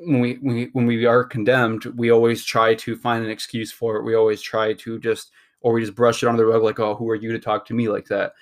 when 0.00 0.20
we, 0.20 0.38
we 0.42 0.68
when 0.72 0.86
we 0.86 1.06
are 1.06 1.24
condemned, 1.24 1.84
we 1.96 2.10
always 2.10 2.44
try 2.44 2.74
to 2.74 2.96
find 2.96 3.24
an 3.24 3.30
excuse 3.30 3.72
for 3.72 3.96
it. 3.96 4.04
We 4.04 4.14
always 4.14 4.42
try 4.42 4.74
to 4.74 4.98
just 4.98 5.30
or 5.60 5.72
we 5.72 5.80
just 5.80 5.94
brush 5.94 6.22
it 6.22 6.28
under 6.28 6.42
the 6.42 6.46
rug 6.46 6.62
like, 6.62 6.80
oh, 6.80 6.94
who 6.94 7.08
are 7.10 7.14
you 7.14 7.32
to 7.32 7.38
talk 7.38 7.66
to 7.66 7.74
me 7.74 7.88
like 7.88 8.06
that? 8.06 8.32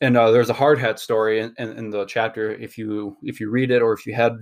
And 0.00 0.16
uh, 0.16 0.30
there's 0.30 0.50
a 0.50 0.54
hard 0.54 0.78
hat 0.78 1.00
story 1.00 1.40
in, 1.40 1.54
in, 1.58 1.70
in, 1.78 1.90
the 1.90 2.04
chapter. 2.04 2.52
If 2.52 2.76
you 2.76 3.16
if 3.22 3.40
you 3.40 3.50
read 3.50 3.70
it 3.70 3.82
or 3.82 3.92
if 3.92 4.06
you 4.06 4.14
had 4.14 4.36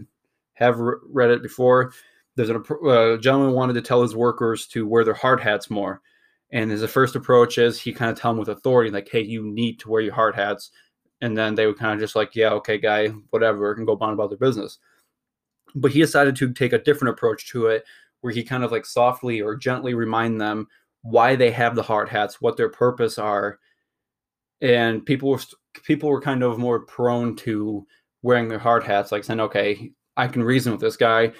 have 0.54 0.78
read 0.78 1.30
it 1.30 1.42
before, 1.42 1.92
there's 2.36 2.50
a 2.50 2.58
uh, 2.58 3.16
gentleman 3.18 3.54
wanted 3.54 3.74
to 3.74 3.82
tell 3.82 4.02
his 4.02 4.16
workers 4.16 4.66
to 4.68 4.86
wear 4.86 5.04
their 5.04 5.14
hard 5.14 5.40
hats 5.40 5.70
more. 5.70 6.00
And 6.50 6.70
his 6.70 6.84
first 6.90 7.16
approach 7.16 7.58
is 7.58 7.80
he 7.80 7.92
kind 7.92 8.10
of 8.10 8.18
tell 8.18 8.32
them 8.32 8.38
with 8.38 8.48
authority, 8.48 8.90
like, 8.90 9.08
hey, 9.10 9.22
you 9.22 9.42
need 9.42 9.80
to 9.80 9.88
wear 9.88 10.02
your 10.02 10.14
hard 10.14 10.36
hats 10.36 10.70
and 11.24 11.34
then 11.34 11.54
they 11.54 11.66
would 11.66 11.78
kind 11.78 11.94
of 11.94 12.00
just 12.00 12.14
like, 12.14 12.36
yeah, 12.36 12.50
okay, 12.50 12.76
guy, 12.76 13.08
whatever, 13.30 13.72
and 13.72 13.86
go 13.86 13.96
on 13.98 14.12
about 14.12 14.28
their 14.28 14.36
business. 14.36 14.78
But 15.74 15.90
he 15.90 16.00
decided 16.00 16.36
to 16.36 16.52
take 16.52 16.74
a 16.74 16.78
different 16.78 17.14
approach 17.14 17.48
to 17.48 17.68
it, 17.68 17.84
where 18.20 18.32
he 18.32 18.44
kind 18.44 18.62
of 18.62 18.70
like 18.70 18.84
softly 18.84 19.40
or 19.40 19.56
gently 19.56 19.94
remind 19.94 20.38
them 20.38 20.68
why 21.00 21.34
they 21.34 21.50
have 21.50 21.76
the 21.76 21.82
hard 21.82 22.10
hats, 22.10 22.42
what 22.42 22.58
their 22.58 22.68
purpose 22.68 23.18
are, 23.18 23.58
and 24.60 25.06
people 25.06 25.30
were 25.30 25.40
people 25.82 26.10
were 26.10 26.20
kind 26.20 26.42
of 26.42 26.58
more 26.58 26.80
prone 26.80 27.34
to 27.36 27.86
wearing 28.20 28.48
their 28.48 28.58
hard 28.58 28.84
hats, 28.84 29.10
like 29.10 29.24
saying, 29.24 29.40
okay, 29.40 29.92
I 30.18 30.28
can 30.28 30.44
reason 30.44 30.72
with 30.72 30.80
this 30.82 30.96
guy. 30.96 31.32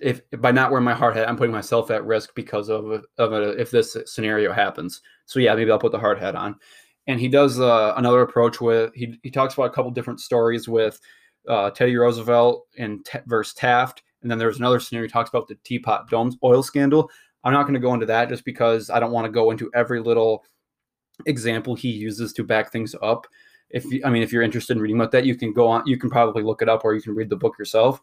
If, 0.00 0.20
if 0.32 0.40
by 0.40 0.50
not 0.50 0.72
wearing 0.72 0.84
my 0.84 0.94
hard 0.94 1.14
hat, 1.14 1.28
I'm 1.28 1.36
putting 1.36 1.54
myself 1.54 1.92
at 1.92 2.04
risk 2.04 2.34
because 2.34 2.68
of 2.68 3.04
of 3.18 3.32
a, 3.32 3.50
if 3.52 3.70
this 3.70 3.96
scenario 4.06 4.52
happens. 4.52 5.00
So 5.26 5.38
yeah, 5.38 5.54
maybe 5.54 5.70
I'll 5.70 5.78
put 5.78 5.92
the 5.92 5.98
hard 5.98 6.18
hat 6.18 6.34
on 6.34 6.56
and 7.06 7.20
he 7.20 7.28
does 7.28 7.60
uh, 7.60 7.94
another 7.96 8.22
approach 8.22 8.60
with 8.60 8.94
he, 8.94 9.18
he 9.22 9.30
talks 9.30 9.54
about 9.54 9.66
a 9.66 9.70
couple 9.70 9.90
different 9.90 10.20
stories 10.20 10.68
with 10.68 11.00
uh, 11.48 11.70
Teddy 11.70 11.96
Roosevelt 11.96 12.66
and 12.78 13.04
T- 13.04 13.18
versus 13.26 13.54
Taft, 13.54 14.02
and 14.22 14.30
then 14.30 14.38
there's 14.38 14.58
another 14.58 14.80
scenario 14.80 15.06
he 15.06 15.12
talks 15.12 15.30
about 15.30 15.48
the 15.48 15.56
teapot 15.64 16.10
domes 16.10 16.36
oil 16.42 16.62
scandal. 16.62 17.10
I'm 17.44 17.52
not 17.52 17.62
going 17.62 17.74
to 17.74 17.80
go 17.80 17.94
into 17.94 18.06
that 18.06 18.28
just 18.28 18.44
because 18.44 18.90
I 18.90 18.98
don't 18.98 19.12
want 19.12 19.26
to 19.26 19.30
go 19.30 19.52
into 19.52 19.70
every 19.74 20.00
little 20.00 20.44
example 21.26 21.74
he 21.74 21.90
uses 21.90 22.32
to 22.34 22.44
back 22.44 22.72
things 22.72 22.94
up. 23.02 23.26
If 23.70 23.84
you, 23.84 24.02
I 24.04 24.10
mean, 24.10 24.22
if 24.22 24.32
you're 24.32 24.42
interested 24.42 24.76
in 24.76 24.82
reading 24.82 24.96
about 24.96 25.12
that, 25.12 25.24
you 25.24 25.36
can 25.36 25.52
go 25.52 25.68
on. 25.68 25.86
You 25.86 25.98
can 25.98 26.10
probably 26.10 26.42
look 26.42 26.62
it 26.62 26.68
up, 26.68 26.84
or 26.84 26.94
you 26.94 27.02
can 27.02 27.14
read 27.14 27.30
the 27.30 27.36
book 27.36 27.54
yourself, 27.58 28.00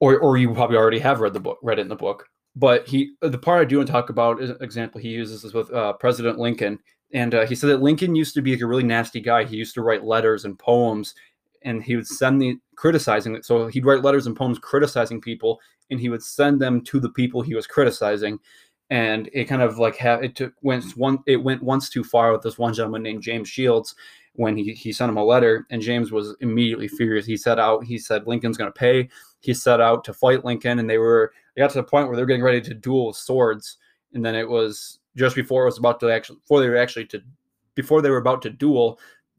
or 0.00 0.18
or 0.18 0.36
you 0.36 0.52
probably 0.52 0.76
already 0.76 0.98
have 0.98 1.20
read 1.20 1.32
the 1.32 1.40
book, 1.40 1.58
read 1.62 1.78
it 1.78 1.82
in 1.82 1.88
the 1.88 1.96
book. 1.96 2.28
But 2.56 2.88
he, 2.88 3.12
the 3.20 3.38
part 3.38 3.60
I 3.60 3.64
do 3.64 3.76
want 3.76 3.86
to 3.86 3.92
talk 3.92 4.10
about, 4.10 4.40
is 4.42 4.50
example 4.60 5.00
he 5.00 5.10
uses 5.10 5.44
is 5.44 5.54
with 5.54 5.72
uh, 5.72 5.92
President 5.94 6.38
Lincoln 6.38 6.80
and 7.12 7.34
uh, 7.34 7.46
he 7.46 7.54
said 7.54 7.70
that 7.70 7.82
Lincoln 7.82 8.14
used 8.14 8.34
to 8.34 8.42
be 8.42 8.52
like 8.52 8.60
a 8.60 8.66
really 8.66 8.82
nasty 8.82 9.20
guy. 9.20 9.44
He 9.44 9.56
used 9.56 9.74
to 9.74 9.82
write 9.82 10.04
letters 10.04 10.44
and 10.44 10.58
poems, 10.58 11.14
and 11.62 11.82
he 11.82 11.96
would 11.96 12.06
send 12.06 12.40
the 12.40 12.58
criticizing 12.76 13.34
it. 13.34 13.44
So 13.44 13.66
he'd 13.66 13.86
write 13.86 14.02
letters 14.02 14.26
and 14.26 14.36
poems 14.36 14.58
criticizing 14.58 15.20
people, 15.20 15.60
and 15.90 15.98
he 15.98 16.08
would 16.08 16.22
send 16.22 16.60
them 16.60 16.82
to 16.82 17.00
the 17.00 17.10
people 17.10 17.40
he 17.40 17.54
was 17.54 17.66
criticizing. 17.66 18.38
And 18.90 19.28
it 19.32 19.44
kind 19.44 19.62
of 19.62 19.78
like 19.78 19.96
have 19.96 20.22
it 20.22 20.34
took 20.34 20.54
went 20.62 20.96
one 20.96 21.18
it 21.26 21.36
went 21.36 21.62
once 21.62 21.90
too 21.90 22.04
far 22.04 22.32
with 22.32 22.42
this 22.42 22.58
one 22.58 22.72
gentleman 22.72 23.02
named 23.02 23.22
James 23.22 23.48
Shields 23.48 23.94
when 24.34 24.56
he, 24.56 24.72
he 24.72 24.92
sent 24.92 25.10
him 25.10 25.16
a 25.16 25.24
letter 25.24 25.66
and 25.70 25.82
James 25.82 26.10
was 26.10 26.36
immediately 26.40 26.88
furious. 26.88 27.26
He 27.26 27.36
set 27.36 27.58
out, 27.58 27.84
he 27.84 27.98
said 27.98 28.26
Lincoln's 28.26 28.56
gonna 28.56 28.70
pay. 28.70 29.08
He 29.40 29.52
set 29.52 29.80
out 29.80 30.04
to 30.04 30.14
fight 30.14 30.44
Lincoln 30.44 30.78
and 30.78 30.88
they 30.88 30.96
were 30.96 31.32
they 31.54 31.60
got 31.60 31.70
to 31.72 31.78
the 31.78 31.82
point 31.82 32.06
where 32.06 32.16
they 32.16 32.22
were 32.22 32.26
getting 32.26 32.42
ready 32.42 32.62
to 32.62 32.72
duel 32.72 33.08
with 33.08 33.16
swords. 33.16 33.76
And 34.14 34.24
then 34.24 34.34
it 34.34 34.48
was 34.48 35.00
just 35.18 35.36
before 35.36 35.62
it 35.62 35.66
was 35.66 35.78
about 35.78 36.00
to 36.00 36.10
actually 36.10 36.38
before 36.38 36.60
they 36.60 36.68
were 36.68 36.76
actually 36.76 37.06
to 37.06 37.20
before 37.74 38.00
they 38.00 38.10
were 38.10 38.18
about 38.18 38.40
to 38.42 38.50
duel 38.50 38.98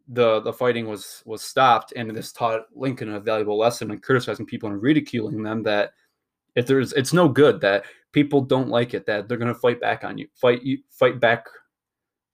the 0.09 0.41
the 0.41 0.53
fighting 0.53 0.87
was 0.87 1.23
was 1.25 1.41
stopped. 1.41 1.93
And 1.95 2.09
this 2.15 2.31
taught 2.31 2.65
lincoln 2.75 3.13
a 3.13 3.19
valuable 3.19 3.57
lesson 3.57 3.91
in 3.91 3.99
criticizing 3.99 4.45
people 4.45 4.69
and 4.69 4.81
ridiculing 4.81 5.41
them 5.41 5.63
that 5.63 5.93
if 6.55 6.67
there's 6.67 6.93
it's 6.93 7.13
no 7.13 7.29
good 7.29 7.61
that 7.61 7.85
people 8.11 8.41
don't 8.41 8.69
like 8.69 8.93
it 8.93 9.05
that 9.05 9.27
they're 9.27 9.37
going 9.37 9.53
to 9.53 9.59
fight 9.59 9.79
back 9.79 10.03
on 10.03 10.17
you 10.17 10.27
fight 10.35 10.63
you 10.63 10.79
fight 10.89 11.19
back. 11.19 11.45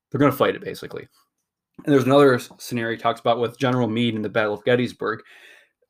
They're 0.09 0.19
going 0.19 0.31
to 0.31 0.37
fight 0.37 0.55
it 0.55 0.63
basically. 0.63 1.07
And 1.83 1.93
there's 1.93 2.05
another 2.05 2.39
scenario 2.57 2.95
he 2.95 3.01
talks 3.01 3.19
about 3.19 3.39
with 3.39 3.59
general 3.59 3.89
meade 3.89 4.15
in 4.15 4.21
the 4.21 4.29
battle 4.29 4.53
of 4.53 4.63
gettysburg. 4.63 5.21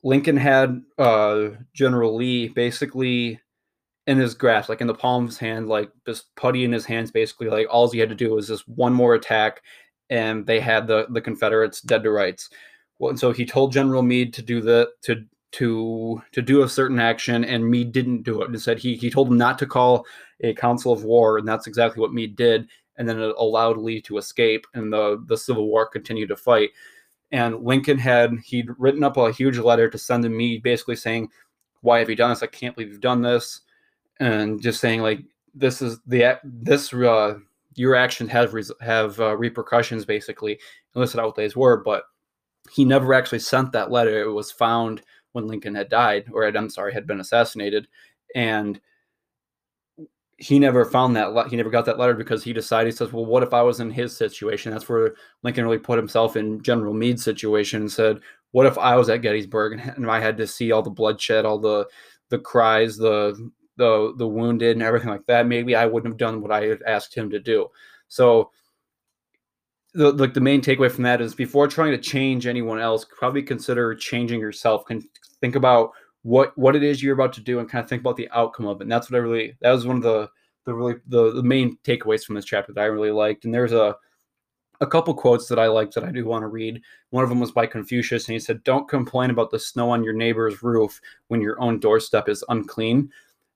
Lincoln 0.02 0.38
had 0.38 0.82
uh, 0.98 1.50
general 1.74 2.16
lee 2.16 2.48
basically 2.48 3.40
in 4.08 4.18
his 4.18 4.34
grasp, 4.36 4.70
like 4.70 4.82
in 4.82 4.88
the 4.88 4.94
palm 4.94 5.24
of 5.24 5.30
his 5.30 5.40
hand, 5.40 5.68
like 5.68 5.92
just 6.06 6.36
putty 6.36 6.64
in 6.64 6.72
his 6.72 6.86
hands. 6.86 7.12
Basically, 7.12 7.48
like 7.48 7.68
all 7.70 7.90
he 7.90 8.00
had 8.00 8.10
to 8.10 8.16
do 8.16 8.32
was 8.32 8.48
just 8.48 8.68
one 8.68 8.94
more 8.94 9.16
attack, 9.16 9.62
and 10.10 10.46
they 10.46 10.60
had 10.60 10.88
the 10.88 11.08
the 11.10 11.22
Confederates 11.22 11.82
dead 11.82 12.04
to 12.04 12.12
rights. 12.12 12.50
Well, 13.00 13.10
and 13.10 13.20
so 13.20 13.32
he 13.32 13.46
told 13.46 13.74
General 13.74 14.04
Meade 14.04 14.34
to 14.36 14.42
do 14.42 14.62
the 14.62 14.90
to 15.04 15.26
to 15.54 16.22
to 16.34 16.42
do 16.42 16.64
a 16.64 16.70
certain 16.70 17.00
action, 17.00 17.44
and 17.46 17.70
Meade 17.70 17.92
didn't 17.92 18.24
do 18.24 18.42
it. 18.42 18.50
Instead, 18.50 18.80
he 18.80 18.96
he 18.96 19.10
told 19.10 19.30
him 19.30 19.38
not 19.38 19.58
to 19.60 19.66
call 19.66 20.06
a 20.42 20.54
council 20.54 20.92
of 20.94 21.04
war, 21.04 21.38
and 21.38 21.48
that's 21.48 21.68
exactly 21.68 22.02
what 22.02 22.14
Meade 22.14 22.36
did. 22.36 22.68
And 22.98 23.10
then 23.10 23.20
it 23.20 23.36
allowed 23.38 23.78
Lee 23.78 24.02
to 24.04 24.18
escape, 24.18 24.68
and 24.74 24.92
the 24.94 25.24
the 25.28 25.38
Civil 25.38 25.68
War 25.68 25.88
continued 25.88 26.30
to 26.30 26.36
fight. 26.36 26.72
And 27.32 27.64
Lincoln 27.64 27.98
had 27.98 28.34
he'd 28.46 28.70
written 28.78 29.04
up 29.04 29.18
a 29.18 29.32
huge 29.32 29.58
letter 29.58 29.90
to 29.90 29.98
send 29.98 30.24
to 30.24 30.30
Meade, 30.30 30.64
basically 30.64 30.96
saying, 30.96 31.30
"Why 31.82 32.00
have 32.00 32.10
you 32.10 32.16
done 32.16 32.30
this? 32.32 32.44
I 32.44 32.48
can't 32.48 32.76
believe 32.76 32.92
you've 32.92 33.02
done 33.02 33.22
this." 33.22 33.62
And 34.20 34.62
just 34.62 34.80
saying 34.80 35.02
like 35.02 35.20
this 35.54 35.82
is 35.82 36.00
the 36.06 36.40
this 36.44 36.94
uh, 36.94 37.36
your 37.76 37.96
actions 37.96 38.30
have 38.32 38.54
have 38.82 39.20
uh, 39.20 39.36
repercussions 39.38 40.06
basically. 40.06 40.54
And 40.94 41.02
listed 41.02 41.20
out 41.20 41.28
what 41.28 41.36
those 41.36 41.56
were 41.56 41.84
but 41.84 42.04
he 42.72 42.86
never 42.86 43.14
actually 43.14 43.40
sent 43.40 43.72
that 43.74 43.92
letter. 43.92 44.22
It 44.22 44.32
was 44.32 44.52
found 44.52 45.02
when 45.34 45.48
lincoln 45.48 45.76
had 45.76 45.90
died 45.90 46.26
or 46.32 46.46
had, 46.46 46.56
i'm 46.56 46.70
sorry 46.70 46.94
had 46.94 47.08
been 47.08 47.20
assassinated. 47.20 47.88
And 48.34 48.80
he 50.38 50.60
never 50.60 50.84
found 50.84 51.16
that 51.16 51.34
le- 51.34 51.48
he 51.48 51.56
never 51.56 51.70
got 51.70 51.86
that 51.86 51.98
letter 51.98 52.14
because 52.14 52.44
he 52.44 52.52
decided 52.52 52.92
he 52.92 52.96
says 52.96 53.14
well 53.14 53.26
what 53.26 53.44
if 53.44 53.54
i 53.54 53.62
was 53.62 53.80
in 53.80 53.90
his 53.90 54.16
situation? 54.16 54.72
That's 54.72 54.88
where 54.90 55.16
lincoln 55.44 55.64
really 55.66 55.78
put 55.78 55.98
himself 55.98 56.36
in 56.36 56.62
general 56.62 56.94
meade's 56.94 57.24
situation 57.24 57.82
and 57.82 57.92
said 57.92 58.20
what 58.52 58.66
if 58.66 58.78
i 58.78 58.96
was 58.96 59.10
at 59.10 59.22
gettysburg 59.22 59.80
and, 59.80 59.98
and 59.98 60.12
i 60.12 60.20
had 60.20 60.38
to 60.38 60.48
see 60.48 60.72
all 60.72 60.82
the 60.82 60.90
bloodshed 60.90 61.46
all 61.46 61.60
the 61.60 61.88
the 62.30 62.40
cries 62.40 62.98
the 62.98 63.52
the 63.78 64.14
the 64.18 64.28
wounded 64.28 64.76
and 64.76 64.84
everything 64.84 65.10
like 65.10 65.26
that, 65.28 65.48
maybe 65.48 65.76
I 65.76 65.86
wouldn't 65.86 66.12
have 66.12 66.18
done 66.18 66.42
what 66.42 66.52
I 66.52 66.66
had 66.66 66.82
asked 66.84 67.16
him 67.16 67.30
to 67.32 67.40
do. 67.40 67.68
So 68.08 68.52
the 69.94 70.12
like 70.12 70.34
the 70.34 70.42
main 70.42 70.62
takeaway 70.62 70.92
from 70.92 71.04
that 71.04 71.22
is 71.22 71.34
before 71.34 71.68
trying 71.68 71.92
to 71.92 71.98
change 71.98 72.48
anyone 72.48 72.80
else, 72.80 73.06
probably 73.06 73.44
consider 73.44 73.96
changing 73.96 74.40
yourself. 74.40 74.86
Can 74.86 75.02
think 75.42 75.56
about 75.56 75.92
what 76.24 76.58
what 76.58 76.76
it 76.76 76.84
is 76.84 77.02
you're 77.02 77.14
about 77.14 77.34
to 77.34 77.42
do 77.42 77.60
and 77.60 77.70
kind 77.70 77.84
of 77.84 77.90
think 77.90 78.02
about 78.02 78.18
the 78.18 78.30
outcome 78.32 78.68
of 78.68 78.82
it. 78.82 78.84
And 78.84 78.92
that's 78.92 79.10
what 79.10 79.18
I 79.18 79.22
really 79.22 79.56
that 79.62 79.72
was 79.72 79.86
one 79.86 79.98
of 79.98 80.04
the 80.04 80.30
the 80.66 80.74
really 80.74 80.96
the, 81.08 81.32
the 81.34 81.44
main 81.44 81.78
takeaways 81.84 82.24
from 82.24 82.36
this 82.36 82.46
chapter 82.46 82.74
that 82.74 82.82
I 82.82 82.86
really 82.86 83.12
liked. 83.12 83.46
And 83.46 83.54
there's 83.54 83.74
a 83.74 83.96
a 84.82 84.88
couple 84.88 85.14
quotes 85.14 85.48
that 85.48 85.60
I 85.60 85.68
liked 85.68 85.96
that 85.96 86.04
I 86.04 86.12
do 86.12 86.26
want 86.26 86.44
to 86.44 86.48
read. 86.48 86.82
One 87.12 87.24
of 87.24 87.30
them 87.30 87.40
was 87.40 87.52
by 87.52 87.66
Confucius, 87.66 88.28
and 88.28 88.34
he 88.34 88.40
said, 88.40 88.64
Don't 88.64 88.90
complain 88.90 89.30
about 89.30 89.52
the 89.52 89.60
snow 89.60 89.90
on 89.90 90.04
your 90.04 90.14
neighbor's 90.14 90.62
roof 90.62 91.00
when 91.28 91.42
your 91.42 91.62
own 91.62 91.80
doorstep 91.80 92.28
is 92.28 92.44
unclean 92.50 93.10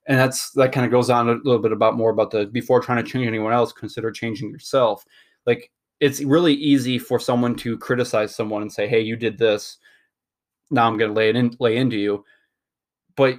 and 0.09 0.17
that's 0.17 0.49
that 0.51 0.71
kind 0.71 0.85
of 0.85 0.91
goes 0.91 1.09
on 1.11 1.29
a 1.29 1.33
little 1.33 1.59
bit 1.59 1.71
about 1.71 1.95
more 1.95 2.09
about 2.09 2.31
the 2.31 2.47
before 2.47 2.81
trying 2.81 3.01
to 3.01 3.09
change 3.09 3.27
anyone 3.27 3.53
else 3.53 3.71
consider 3.71 4.11
changing 4.11 4.49
yourself. 4.49 5.05
Like 5.45 5.71
it's 5.99 6.21
really 6.21 6.55
easy 6.55 6.97
for 6.97 7.19
someone 7.19 7.55
to 7.57 7.77
criticize 7.77 8.35
someone 8.35 8.63
and 8.63 8.73
say 8.73 8.87
hey 8.87 8.99
you 8.99 9.15
did 9.15 9.37
this. 9.37 9.77
Now 10.71 10.87
i'm 10.87 10.97
going 10.97 11.11
to 11.11 11.15
lay 11.15 11.29
it 11.29 11.35
in 11.35 11.55
lay 11.59 11.77
into 11.77 11.95
you. 11.95 12.25
But 13.15 13.35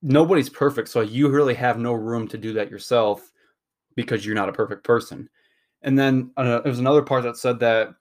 nobody's 0.00 0.48
perfect 0.48 0.88
so 0.88 1.00
you 1.00 1.28
really 1.28 1.54
have 1.54 1.78
no 1.78 1.92
room 1.92 2.28
to 2.28 2.38
do 2.38 2.52
that 2.52 2.70
yourself 2.70 3.32
because 3.96 4.24
you're 4.24 4.36
not 4.36 4.48
a 4.48 4.52
perfect 4.52 4.84
person. 4.84 5.28
And 5.82 5.98
then 5.98 6.30
uh, 6.36 6.60
there's 6.60 6.78
another 6.78 7.02
part 7.02 7.24
that 7.24 7.36
said 7.36 7.58
that 7.60 7.94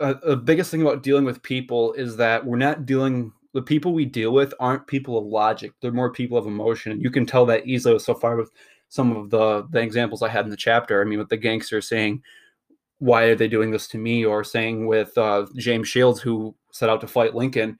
uh, 0.00 0.14
the 0.24 0.36
biggest 0.36 0.70
thing 0.70 0.82
about 0.82 1.02
dealing 1.02 1.24
with 1.24 1.42
people 1.42 1.94
is 1.94 2.16
that 2.16 2.44
we're 2.44 2.58
not 2.58 2.84
dealing 2.84 3.32
the 3.54 3.62
people 3.62 3.94
we 3.94 4.04
deal 4.04 4.32
with 4.32 4.52
aren't 4.60 4.86
people 4.86 5.16
of 5.16 5.24
logic. 5.24 5.72
They're 5.80 5.92
more 5.92 6.12
people 6.12 6.36
of 6.36 6.46
emotion. 6.46 6.92
And 6.92 7.02
You 7.02 7.10
can 7.10 7.24
tell 7.24 7.46
that 7.46 7.66
easily 7.66 7.98
so 8.00 8.14
far 8.14 8.36
with 8.36 8.50
some 8.88 9.16
of 9.16 9.30
the 9.30 9.66
the 9.70 9.80
examples 9.80 10.22
I 10.22 10.28
had 10.28 10.44
in 10.44 10.50
the 10.50 10.56
chapter. 10.56 11.00
I 11.00 11.04
mean, 11.04 11.18
with 11.18 11.28
the 11.28 11.36
gangster 11.36 11.80
saying, 11.80 12.22
why 12.98 13.24
are 13.24 13.34
they 13.34 13.48
doing 13.48 13.70
this 13.70 13.88
to 13.88 13.98
me? 13.98 14.24
Or 14.24 14.44
saying 14.44 14.86
with 14.86 15.16
uh, 15.16 15.46
James 15.56 15.88
Shields, 15.88 16.20
who 16.20 16.54
set 16.72 16.88
out 16.88 17.00
to 17.00 17.06
fight 17.06 17.34
Lincoln, 17.34 17.78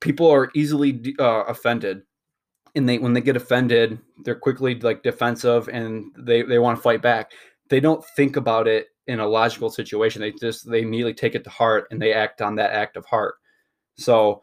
people 0.00 0.30
are 0.30 0.50
easily 0.54 1.14
uh, 1.18 1.44
offended. 1.44 2.02
And 2.76 2.88
they, 2.88 2.98
when 2.98 3.12
they 3.12 3.20
get 3.20 3.36
offended, 3.36 3.98
they're 4.24 4.34
quickly 4.34 4.74
like 4.80 5.04
defensive 5.04 5.68
and 5.68 6.06
they, 6.18 6.42
they 6.42 6.58
want 6.58 6.76
to 6.76 6.82
fight 6.82 7.02
back. 7.02 7.30
They 7.68 7.78
don't 7.78 8.04
think 8.16 8.36
about 8.36 8.66
it 8.66 8.88
in 9.06 9.20
a 9.20 9.26
logical 9.26 9.70
situation. 9.70 10.20
They 10.20 10.32
just, 10.32 10.68
they 10.68 10.82
immediately 10.82 11.14
take 11.14 11.36
it 11.36 11.44
to 11.44 11.50
heart 11.50 11.86
and 11.90 12.02
they 12.02 12.12
act 12.12 12.42
on 12.42 12.56
that 12.56 12.72
act 12.72 12.96
of 12.96 13.06
heart. 13.06 13.36
So, 13.96 14.42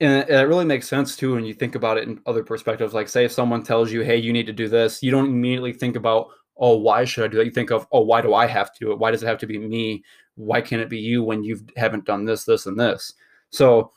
and 0.00 0.28
it 0.28 0.48
really 0.48 0.64
makes 0.64 0.88
sense 0.88 1.16
too 1.16 1.34
when 1.34 1.44
you 1.44 1.54
think 1.54 1.74
about 1.74 1.98
it 1.98 2.06
in 2.08 2.20
other 2.26 2.44
perspectives. 2.44 2.94
Like, 2.94 3.08
say, 3.08 3.24
if 3.24 3.32
someone 3.32 3.62
tells 3.62 3.90
you, 3.90 4.02
hey, 4.02 4.16
you 4.16 4.32
need 4.32 4.46
to 4.46 4.52
do 4.52 4.68
this, 4.68 5.02
you 5.02 5.10
don't 5.10 5.26
immediately 5.26 5.72
think 5.72 5.96
about, 5.96 6.28
oh, 6.56 6.76
why 6.76 7.04
should 7.04 7.24
I 7.24 7.28
do 7.28 7.38
that? 7.38 7.46
You 7.46 7.50
think 7.50 7.70
of, 7.70 7.86
oh, 7.92 8.02
why 8.02 8.20
do 8.20 8.34
I 8.34 8.46
have 8.46 8.72
to 8.74 8.84
do 8.84 8.92
it? 8.92 8.98
Why 8.98 9.10
does 9.10 9.22
it 9.22 9.26
have 9.26 9.38
to 9.38 9.46
be 9.46 9.58
me? 9.58 10.04
Why 10.34 10.60
can't 10.60 10.82
it 10.82 10.88
be 10.88 10.98
you 10.98 11.22
when 11.24 11.42
you 11.42 11.58
haven't 11.76 12.04
done 12.04 12.24
this, 12.24 12.44
this, 12.44 12.66
and 12.66 12.78
this? 12.78 13.12
So 13.50 13.92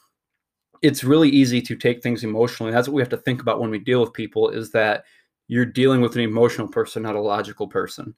it's 0.81 1.03
really 1.03 1.29
easy 1.29 1.61
to 1.61 1.75
take 1.75 2.01
things 2.01 2.23
emotionally. 2.23 2.71
That's 2.71 2.87
what 2.87 2.95
we 2.95 3.01
have 3.01 3.09
to 3.09 3.17
think 3.17 3.41
about 3.41 3.59
when 3.59 3.69
we 3.69 3.79
deal 3.79 4.01
with 4.01 4.13
people 4.13 4.49
is 4.49 4.71
that 4.71 5.03
you're 5.47 5.65
dealing 5.65 6.01
with 6.01 6.15
an 6.15 6.21
emotional 6.21 6.67
person, 6.67 7.03
not 7.03 7.15
a 7.15 7.21
logical 7.21 7.67
person. 7.67 8.15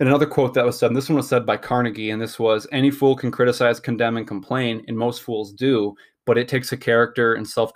And 0.00 0.08
another 0.08 0.26
quote 0.26 0.54
that 0.54 0.64
was 0.64 0.78
said, 0.78 0.94
this 0.94 1.10
one 1.10 1.16
was 1.16 1.28
said 1.28 1.44
by 1.44 1.58
Carnegie, 1.58 2.10
and 2.10 2.20
this 2.20 2.38
was 2.38 2.66
Any 2.72 2.90
fool 2.90 3.14
can 3.14 3.30
criticize, 3.30 3.78
condemn, 3.78 4.16
and 4.16 4.26
complain, 4.26 4.82
and 4.88 4.96
most 4.96 5.22
fools 5.22 5.52
do, 5.52 5.94
but 6.24 6.38
it 6.38 6.48
takes 6.48 6.72
a 6.72 6.76
character 6.76 7.34
and 7.34 7.46
self 7.46 7.72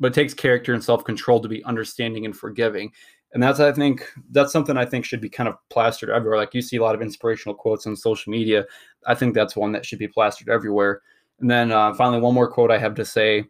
but 0.00 0.08
it 0.08 0.14
takes 0.14 0.34
character 0.34 0.74
and 0.74 0.82
self-control 0.82 1.38
to 1.40 1.48
be 1.48 1.62
understanding 1.64 2.24
and 2.24 2.36
forgiving. 2.36 2.90
And 3.32 3.42
that's 3.42 3.60
i 3.60 3.70
think 3.72 4.08
that's 4.30 4.52
something 4.52 4.76
i 4.76 4.84
think 4.84 5.04
should 5.04 5.20
be 5.20 5.28
kind 5.28 5.48
of 5.48 5.54
plastered 5.70 6.10
everywhere. 6.10 6.38
Like 6.38 6.54
you 6.54 6.62
see 6.62 6.76
a 6.76 6.82
lot 6.82 6.96
of 6.96 7.02
inspirational 7.02 7.54
quotes 7.54 7.86
on 7.86 7.94
social 7.96 8.32
media. 8.32 8.64
I 9.06 9.14
think 9.14 9.34
that's 9.34 9.54
one 9.56 9.70
that 9.72 9.86
should 9.86 10.00
be 10.00 10.08
plastered 10.08 10.48
everywhere. 10.48 11.02
And 11.38 11.48
then 11.48 11.70
uh, 11.70 11.94
finally 11.94 12.20
one 12.20 12.34
more 12.34 12.50
quote 12.50 12.72
i 12.72 12.78
have 12.78 12.94
to 12.96 13.04
say 13.04 13.44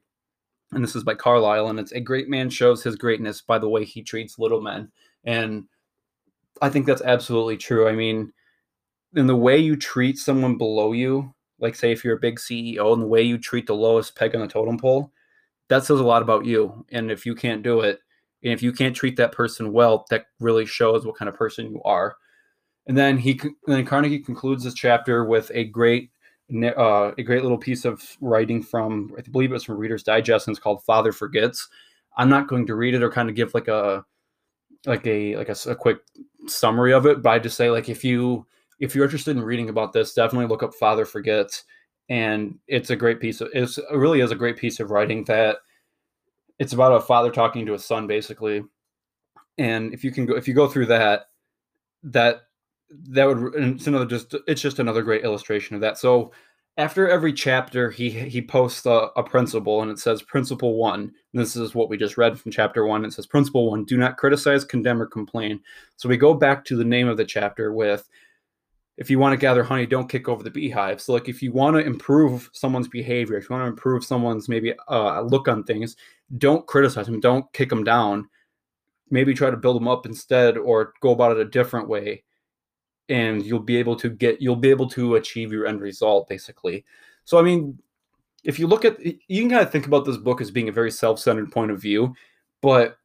and 0.73 0.85
this 0.85 0.97
is 0.97 1.05
by 1.05 1.15
carlyle 1.15 1.69
and 1.69 1.81
it's 1.81 1.93
a 1.93 2.01
great 2.01 2.29
man 2.29 2.51
shows 2.51 2.83
his 2.83 2.97
greatness 2.97 3.41
by 3.41 3.59
the 3.59 3.69
way 3.69 3.85
he 3.85 4.03
treats 4.03 4.39
little 4.39 4.61
men. 4.61 4.91
And 5.25 5.65
i 6.63 6.69
think 6.69 6.87
that's 6.87 7.03
absolutely 7.03 7.57
true 7.57 7.89
i 7.89 7.93
mean 7.93 8.33
in 9.15 9.27
the 9.27 9.37
way 9.37 9.57
you 9.59 9.77
treat 9.77 10.19
someone 10.19 10.59
below 10.59 10.93
you 10.93 11.33
like 11.61 11.75
say 11.75 11.93
if 11.93 12.05
you're 12.05 12.17
a 12.17 12.21
big 12.21 12.39
ceo 12.39 12.93
and 12.93 13.03
the 13.03 13.07
way 13.07 13.23
you 13.23 13.39
treat 13.39 13.67
the 13.67 13.75
lowest 13.75 14.17
peg 14.17 14.35
on 14.35 14.41
the 14.41 14.49
totem 14.49 14.79
pole 14.79 15.13
that 15.69 15.85
says 15.85 16.01
a 16.01 16.05
lot 16.05 16.23
about 16.23 16.45
you 16.45 16.85
and 16.93 17.11
if 17.11 17.25
you 17.25 17.35
can't 17.35 17.63
do 17.63 17.81
it 17.81 18.01
and 18.45 18.53
if 18.53 18.63
you 18.63 18.73
can't 18.73 18.95
treat 18.95 19.17
that 19.17 19.33
person 19.33 19.73
well, 19.73 20.05
that 20.11 20.27
really 20.39 20.67
shows 20.67 21.05
what 21.05 21.17
kind 21.17 21.29
of 21.29 21.35
person 21.35 21.73
you 21.73 21.83
are. 21.85 22.17
And 22.87 22.97
then 22.97 23.17
he, 23.17 23.41
then 23.67 23.87
Carnegie 23.87 24.21
concludes 24.21 24.65
this 24.65 24.75
chapter 24.75 25.25
with 25.25 25.51
a 25.55 25.65
great, 25.65 26.11
uh, 26.63 27.13
a 27.17 27.23
great 27.23 27.43
little 27.43 27.57
piece 27.57 27.87
of 27.87 28.03
writing 28.21 28.63
from, 28.63 29.11
I 29.17 29.23
believe 29.23 29.51
it 29.51 29.55
was 29.55 29.65
from 29.65 29.79
Reader's 29.79 30.03
Digest, 30.03 30.47
and 30.47 30.55
it's 30.55 30.63
called 30.63 30.85
"Father 30.85 31.11
Forgets." 31.11 31.67
I'm 32.19 32.29
not 32.29 32.47
going 32.47 32.67
to 32.67 32.75
read 32.75 32.95
it 32.95 33.03
or 33.03 33.11
kind 33.11 33.31
of 33.31 33.35
give 33.35 33.55
like 33.55 33.69
a, 33.69 34.05
like 34.87 35.07
a 35.07 35.37
like 35.37 35.49
a, 35.49 35.57
a 35.69 35.75
quick 35.75 35.99
summary 36.47 36.93
of 36.93 37.07
it, 37.07 37.23
but 37.23 37.31
I 37.31 37.39
just 37.39 37.57
say 37.57 37.71
like 37.71 37.89
if 37.89 38.05
you 38.05 38.47
if 38.81 38.95
you're 38.95 39.05
interested 39.05 39.37
in 39.37 39.43
reading 39.43 39.69
about 39.69 39.93
this, 39.93 40.15
definitely 40.15 40.47
look 40.47 40.63
up 40.63 40.75
Father 40.75 41.05
Forgets, 41.05 41.65
and 42.09 42.59
it's 42.67 42.91
a 42.91 42.97
great 42.97 43.21
piece 43.21 43.41
of 43.41 43.49
it's, 43.55 43.79
it 43.79 43.85
really 43.93 44.21
is 44.21 44.31
a 44.31 44.37
great 44.37 44.57
piece 44.57 44.81
of 44.81 44.91
writing 44.91 45.25
that 45.25 45.59
it's 46.59 46.73
about 46.73 46.93
a 46.93 47.01
father 47.01 47.31
talking 47.31 47.67
to 47.67 47.75
a 47.75 47.79
son 47.79 48.07
basically. 48.07 48.63
And 49.59 49.95
if 49.95 50.05
you 50.05 50.11
can 50.11 50.27
go 50.27 50.37
if 50.37 50.49
you 50.49 50.55
go 50.55 50.69
through 50.69 50.87
that 50.87 51.27
that 52.05 52.43
that 52.91 53.25
would 53.27 53.55
it's 53.55 53.87
another 53.87 54.07
just 54.07 54.35
it's 54.47 54.61
just 54.61 54.79
another 54.79 55.03
great 55.03 55.25
illustration 55.25 55.75
of 55.75 55.81
that. 55.81 55.99
So 55.99 56.33
after 56.77 57.09
every 57.09 57.33
chapter 57.33 57.91
he 57.91 58.11
he 58.11 58.43
posts 58.43 58.85
a, 58.87 59.09
a 59.17 59.23
principle 59.23 59.83
and 59.83 59.91
it 59.91 59.99
says 59.99 60.23
principle 60.23 60.75
one 60.75 61.13
this 61.33 61.55
is 61.55 61.75
what 61.75 61.89
we 61.89 61.97
just 61.97 62.19
read 62.19 62.39
from 62.39 62.51
chapter 62.51 62.85
one 62.85 63.05
it 63.05 63.13
says 63.13 63.27
principle 63.27 63.71
one 63.71 63.85
do 63.85 63.97
not 63.97 64.17
criticize 64.17 64.65
condemn 64.65 65.01
or 65.01 65.07
complain 65.07 65.61
so 65.97 66.09
we 66.09 66.17
go 66.17 66.35
back 66.35 66.65
to 66.65 66.77
the 66.77 66.85
name 66.85 67.07
of 67.07 67.17
the 67.17 67.25
chapter 67.25 67.73
with 67.73 68.09
if 68.97 69.11
you 69.11 69.19
want 69.19 69.33
to 69.33 69.37
gather 69.37 69.65
honey, 69.65 69.87
don't 69.87 70.09
kick 70.09 70.29
over 70.29 70.43
the 70.43 70.51
beehive. 70.51 71.01
So, 71.01 71.13
like, 71.13 71.29
if 71.29 71.43
you 71.43 71.53
want 71.53 71.75
to 71.75 71.85
improve 71.85 72.49
someone's 72.53 72.89
behavior, 72.89 73.37
if 73.37 73.49
you 73.49 73.57
want 73.57 73.65
to 73.65 73.71
improve 73.71 74.05
someone's 74.05 74.49
maybe 74.49 74.73
uh, 74.89 75.21
look 75.23 75.49
on 75.49 75.65
things, 75.65 75.97
don't 76.39 76.67
criticize 76.67 77.07
them, 77.07 77.21
don't 77.21 77.51
kick 77.53 77.71
them 77.71 77.85
down. 77.85 78.29
Maybe 79.11 79.35
try 79.35 79.51
to 79.51 79.57
build 79.57 79.77
them 79.77 79.89
up 79.89 80.07
instead, 80.07 80.57
or 80.57 80.95
go 81.01 81.11
about 81.11 81.33
it 81.33 81.47
a 81.47 81.51
different 81.51 81.89
way, 81.89 82.23
and 83.09 83.45
you'll 83.45 83.61
be 83.61 83.77
able 83.77 83.97
to 83.97 84.09
get 84.09 84.41
you'll 84.41 84.57
be 84.57 84.71
able 84.71 84.89
to 84.91 85.17
achieve 85.17 85.53
your 85.53 85.67
end 85.67 85.81
result, 85.81 86.29
basically. 86.29 86.85
So, 87.25 87.39
I 87.39 87.43
mean, 87.43 87.79
if 88.45 88.59
you 88.59 88.67
look 88.67 88.85
at 88.85 88.99
you 89.05 89.43
can 89.43 89.51
kind 89.51 89.63
of 89.63 89.71
think 89.71 89.87
about 89.87 90.05
this 90.05 90.17
book 90.17 90.41
as 90.41 90.51
being 90.51 90.69
a 90.69 90.73
very 90.73 90.91
self-centered 90.91 91.51
point 91.53 91.71
of 91.71 91.81
view, 91.81 92.15
but 92.61 92.99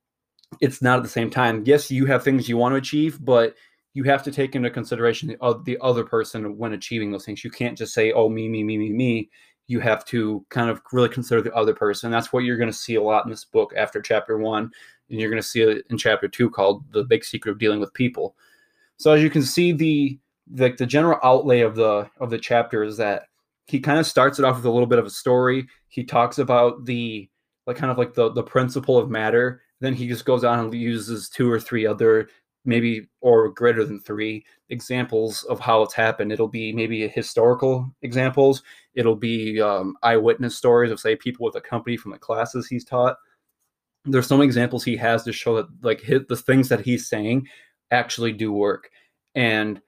it's 0.62 0.82
not 0.82 0.98
at 0.98 1.04
the 1.04 1.10
same 1.10 1.30
time. 1.30 1.64
Yes, 1.66 1.92
you 1.92 2.06
have 2.06 2.24
things 2.24 2.50
you 2.50 2.58
want 2.58 2.74
to 2.74 2.78
achieve, 2.78 3.24
but 3.24 3.56
you 3.94 4.04
have 4.04 4.24
to 4.24 4.32
take 4.32 4.56
into 4.56 4.70
consideration 4.70 5.30
the, 5.30 5.62
the 5.66 5.78
other 5.82 6.04
person 6.04 6.58
when 6.58 6.74
achieving 6.74 7.12
those 7.12 7.26
things. 7.26 7.44
You 7.44 7.52
can't 7.52 7.78
just 7.78 7.94
say, 7.94 8.12
"Oh, 8.12 8.30
me, 8.30 8.48
me, 8.48 8.64
me, 8.64 8.78
me, 8.78 8.92
me." 8.92 9.30
You 9.68 9.80
have 9.82 10.04
to 10.06 10.44
kind 10.50 10.70
of 10.70 10.82
really 10.92 11.10
consider 11.10 11.44
the 11.44 11.54
other 11.54 11.76
person. 11.76 12.10
That's 12.10 12.34
what 12.34 12.44
you're 12.44 12.58
going 12.58 12.72
to 12.72 12.78
see 12.78 12.96
a 12.96 13.04
lot 13.04 13.26
in 13.26 13.30
this 13.30 13.46
book 13.46 13.72
after 13.78 14.02
chapter 14.02 14.38
one, 14.40 14.72
and 15.10 15.20
you're 15.20 15.30
going 15.30 15.42
to 15.42 15.48
see 15.48 15.62
it 15.62 15.86
in 15.90 15.98
chapter 15.98 16.28
two 16.28 16.50
called 16.50 16.84
"The 16.92 17.04
Big 17.04 17.24
Secret 17.24 17.52
of 17.52 17.60
Dealing 17.60 17.80
with 17.80 17.94
People." 17.94 18.36
So 19.00 19.14
as 19.14 19.24
you 19.24 19.30
can 19.30 19.44
see, 19.44 19.72
the 19.72 20.20
like 20.56 20.78
the 20.78 20.86
general 20.86 21.20
outlay 21.24 21.62
of 21.62 21.76
the 21.76 22.10
of 22.20 22.30
the 22.30 22.38
chapter 22.38 22.84
is 22.84 22.98
that 22.98 23.24
he 23.66 23.80
kind 23.80 24.00
of 24.00 24.06
starts 24.06 24.40
it 24.40 24.46
off 24.46 24.58
with 24.58 24.66
a 24.66 24.72
little 24.72 24.88
bit 24.88 25.00
of 25.00 25.06
a 25.06 25.12
story. 25.12 25.68
He 25.88 26.04
talks 26.04 26.38
about 26.38 26.86
the 26.86 27.30
like 27.66 27.78
kind 27.78 27.92
of 27.92 27.98
like 27.98 28.14
the 28.14 28.32
the 28.32 28.44
principle 28.44 28.98
of 28.98 29.10
matter. 29.10 29.62
Then 29.80 29.94
he 29.94 30.08
just 30.08 30.26
goes 30.26 30.44
on 30.44 30.60
and 30.60 30.74
uses 30.74 31.30
two 31.30 31.50
or 31.50 31.60
three 31.60 31.88
other 31.88 32.30
maybe 32.66 33.08
or 33.22 33.50
greater 33.50 33.86
than 33.86 34.02
three 34.02 34.46
examples 34.70 35.44
of 35.44 35.62
how 35.62 35.82
it's 35.82 35.94
happened. 35.94 36.34
It'll 36.34 36.50
be 36.50 36.74
maybe 36.74 37.08
historical 37.08 37.90
examples. 38.02 38.64
It'll 38.96 39.16
be 39.16 39.62
um, 39.62 39.96
eyewitness 40.04 40.58
stories 40.58 40.92
of 40.92 41.00
say 41.00 41.16
people 41.16 41.46
with 41.46 41.56
a 41.56 41.62
company 41.62 41.96
from 41.96 42.12
the 42.12 42.20
classes 42.20 42.68
he's 42.68 42.84
taught. 42.84 43.16
There's 44.04 44.28
some 44.28 44.42
examples 44.42 44.84
he 44.84 44.98
has 44.98 45.24
to 45.24 45.32
show 45.32 45.56
that 45.56 45.68
like 45.82 46.02
hit 46.02 46.28
the 46.28 46.36
things 46.36 46.68
that 46.68 46.82
he's 46.82 47.08
saying 47.08 47.48
actually 47.92 48.34
do 48.34 48.52
work. 48.52 48.90
And 49.36 49.82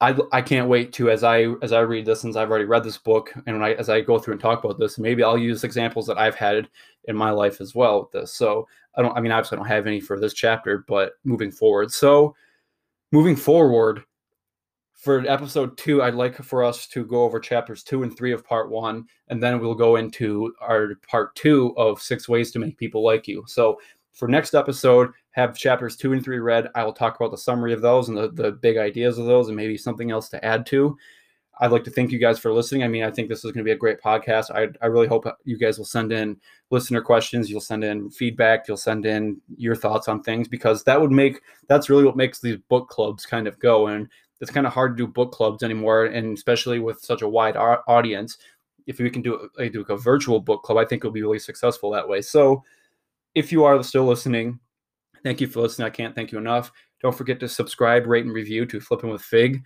I, 0.00 0.14
I 0.30 0.42
can't 0.42 0.68
wait 0.68 0.92
to 0.94 1.10
as 1.10 1.24
I 1.24 1.46
as 1.62 1.72
I 1.72 1.80
read 1.80 2.04
this 2.04 2.20
since 2.20 2.36
I've 2.36 2.50
already 2.50 2.66
read 2.66 2.84
this 2.84 2.98
book 2.98 3.32
and 3.46 3.64
I, 3.64 3.72
as 3.72 3.88
I 3.88 4.02
go 4.02 4.18
through 4.18 4.32
and 4.32 4.40
talk 4.40 4.62
about 4.62 4.78
this 4.78 4.98
maybe 4.98 5.22
I'll 5.22 5.38
use 5.38 5.64
examples 5.64 6.06
that 6.06 6.18
I've 6.18 6.34
had 6.34 6.68
in 7.04 7.16
my 7.16 7.30
life 7.30 7.60
as 7.62 7.74
well 7.74 8.00
with 8.00 8.12
this. 8.12 8.32
So 8.34 8.68
I 8.96 9.02
don't 9.02 9.16
I 9.16 9.20
mean 9.20 9.32
obviously 9.32 9.56
I 9.56 9.60
don't 9.60 9.68
have 9.68 9.86
any 9.86 10.00
for 10.00 10.20
this 10.20 10.34
chapter 10.34 10.84
but 10.86 11.12
moving 11.24 11.50
forward. 11.50 11.92
So 11.92 12.34
moving 13.10 13.36
forward 13.36 14.02
for 14.92 15.26
episode 15.26 15.78
two 15.78 16.02
I'd 16.02 16.14
like 16.14 16.36
for 16.42 16.62
us 16.62 16.86
to 16.88 17.06
go 17.06 17.22
over 17.22 17.40
chapters 17.40 17.82
two 17.82 18.02
and 18.02 18.14
three 18.14 18.32
of 18.32 18.44
part 18.44 18.70
one 18.70 19.06
and 19.28 19.42
then 19.42 19.60
we'll 19.60 19.74
go 19.74 19.96
into 19.96 20.52
our 20.60 20.96
part 21.08 21.34
two 21.36 21.74
of 21.78 22.02
six 22.02 22.28
ways 22.28 22.50
to 22.50 22.58
make 22.58 22.76
people 22.76 23.02
like 23.02 23.26
you. 23.26 23.44
So 23.46 23.80
for 24.12 24.28
next 24.28 24.54
episode 24.54 25.10
have 25.36 25.56
chapters 25.56 25.96
two 25.96 26.14
and 26.14 26.24
three 26.24 26.38
read. 26.38 26.70
I 26.74 26.82
will 26.82 26.94
talk 26.94 27.14
about 27.16 27.30
the 27.30 27.38
summary 27.38 27.74
of 27.74 27.82
those 27.82 28.08
and 28.08 28.16
the, 28.16 28.28
the 28.28 28.52
big 28.52 28.78
ideas 28.78 29.18
of 29.18 29.26
those 29.26 29.48
and 29.48 29.56
maybe 29.56 29.76
something 29.76 30.10
else 30.10 30.30
to 30.30 30.42
add 30.42 30.64
to. 30.66 30.96
I'd 31.60 31.72
like 31.72 31.84
to 31.84 31.90
thank 31.90 32.10
you 32.10 32.18
guys 32.18 32.38
for 32.38 32.52
listening. 32.52 32.82
I 32.82 32.88
mean, 32.88 33.02
I 33.02 33.10
think 33.10 33.28
this 33.28 33.44
is 33.44 33.52
going 33.52 33.58
to 33.58 33.64
be 33.64 33.72
a 33.72 33.76
great 33.76 34.00
podcast. 34.00 34.50
I, 34.50 34.68
I 34.82 34.88
really 34.88 35.06
hope 35.06 35.26
you 35.44 35.58
guys 35.58 35.76
will 35.76 35.84
send 35.84 36.10
in 36.10 36.38
listener 36.70 37.02
questions. 37.02 37.50
You'll 37.50 37.60
send 37.60 37.84
in 37.84 38.10
feedback. 38.10 38.66
You'll 38.66 38.78
send 38.78 39.04
in 39.04 39.38
your 39.56 39.76
thoughts 39.76 40.08
on 40.08 40.22
things 40.22 40.48
because 40.48 40.84
that 40.84 41.00
would 41.00 41.12
make 41.12 41.40
that's 41.68 41.90
really 41.90 42.04
what 42.04 42.16
makes 42.16 42.40
these 42.40 42.56
book 42.68 42.88
clubs 42.88 43.26
kind 43.26 43.46
of 43.46 43.58
go. 43.58 43.88
And 43.88 44.08
it's 44.40 44.50
kind 44.50 44.66
of 44.66 44.72
hard 44.72 44.96
to 44.96 45.06
do 45.06 45.12
book 45.12 45.32
clubs 45.32 45.62
anymore, 45.62 46.06
and 46.06 46.36
especially 46.36 46.78
with 46.78 47.00
such 47.00 47.20
a 47.22 47.28
wide 47.28 47.56
audience. 47.56 48.38
If 48.86 48.98
we 49.00 49.10
can 49.10 49.20
do 49.20 49.50
a, 49.58 49.68
do 49.68 49.84
a 49.88 49.96
virtual 49.96 50.40
book 50.40 50.62
club, 50.62 50.78
I 50.78 50.84
think 50.84 51.00
it'll 51.00 51.10
be 51.10 51.22
really 51.22 51.38
successful 51.40 51.90
that 51.90 52.08
way. 52.08 52.22
So, 52.22 52.62
if 53.34 53.50
you 53.50 53.64
are 53.64 53.82
still 53.82 54.04
listening, 54.04 54.60
Thank 55.26 55.40
you 55.40 55.48
for 55.48 55.60
listening. 55.60 55.86
I 55.86 55.90
can't 55.90 56.14
thank 56.14 56.30
you 56.30 56.38
enough. 56.38 56.70
Don't 57.02 57.12
forget 57.12 57.40
to 57.40 57.48
subscribe, 57.48 58.06
rate, 58.06 58.24
and 58.24 58.32
review 58.32 58.64
to 58.66 58.78
Flipping 58.78 59.10
with 59.10 59.22
Fig. 59.22 59.60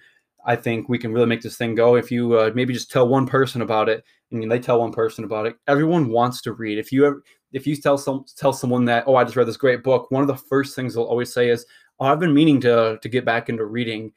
I 0.47 0.57
think 0.57 0.89
we 0.89 0.97
can 0.97 1.13
really 1.13 1.27
make 1.27 1.43
this 1.43 1.59
thing 1.59 1.75
go. 1.75 1.97
If 1.97 2.11
you 2.11 2.33
uh, 2.39 2.51
maybe 2.55 2.73
just 2.73 2.91
tell 2.91 3.07
one 3.07 3.27
person 3.27 3.61
about 3.61 3.91
it, 3.91 4.03
and 4.33 4.51
they 4.51 4.59
tell 4.59 4.81
one 4.81 4.91
person 4.91 5.23
about 5.23 5.45
it, 5.45 5.57
everyone 5.69 6.09
wants 6.09 6.41
to 6.43 6.55
read. 6.55 6.79
If 6.79 6.91
you 6.91 7.05
ever, 7.05 7.23
if 7.53 7.67
you 7.67 7.77
tell 7.77 7.99
some 7.99 8.25
tell 8.39 8.55
someone 8.55 8.87
that, 8.87 9.05
oh, 9.07 9.17
I 9.17 9.25
just 9.25 9.37
read 9.37 9.47
this 9.47 9.59
great 9.59 9.83
book, 9.83 10.11
one 10.11 10.23
of 10.23 10.29
the 10.29 10.35
first 10.35 10.75
things 10.75 10.95
they'll 10.95 11.05
always 11.05 11.31
say 11.31 11.51
is, 11.51 11.67
oh, 11.99 12.07
I've 12.07 12.21
been 12.21 12.33
meaning 12.33 12.59
to 12.63 12.99
to 12.99 13.09
get 13.11 13.27
back 13.27 13.51
into 13.51 13.67
reading, 13.67 14.13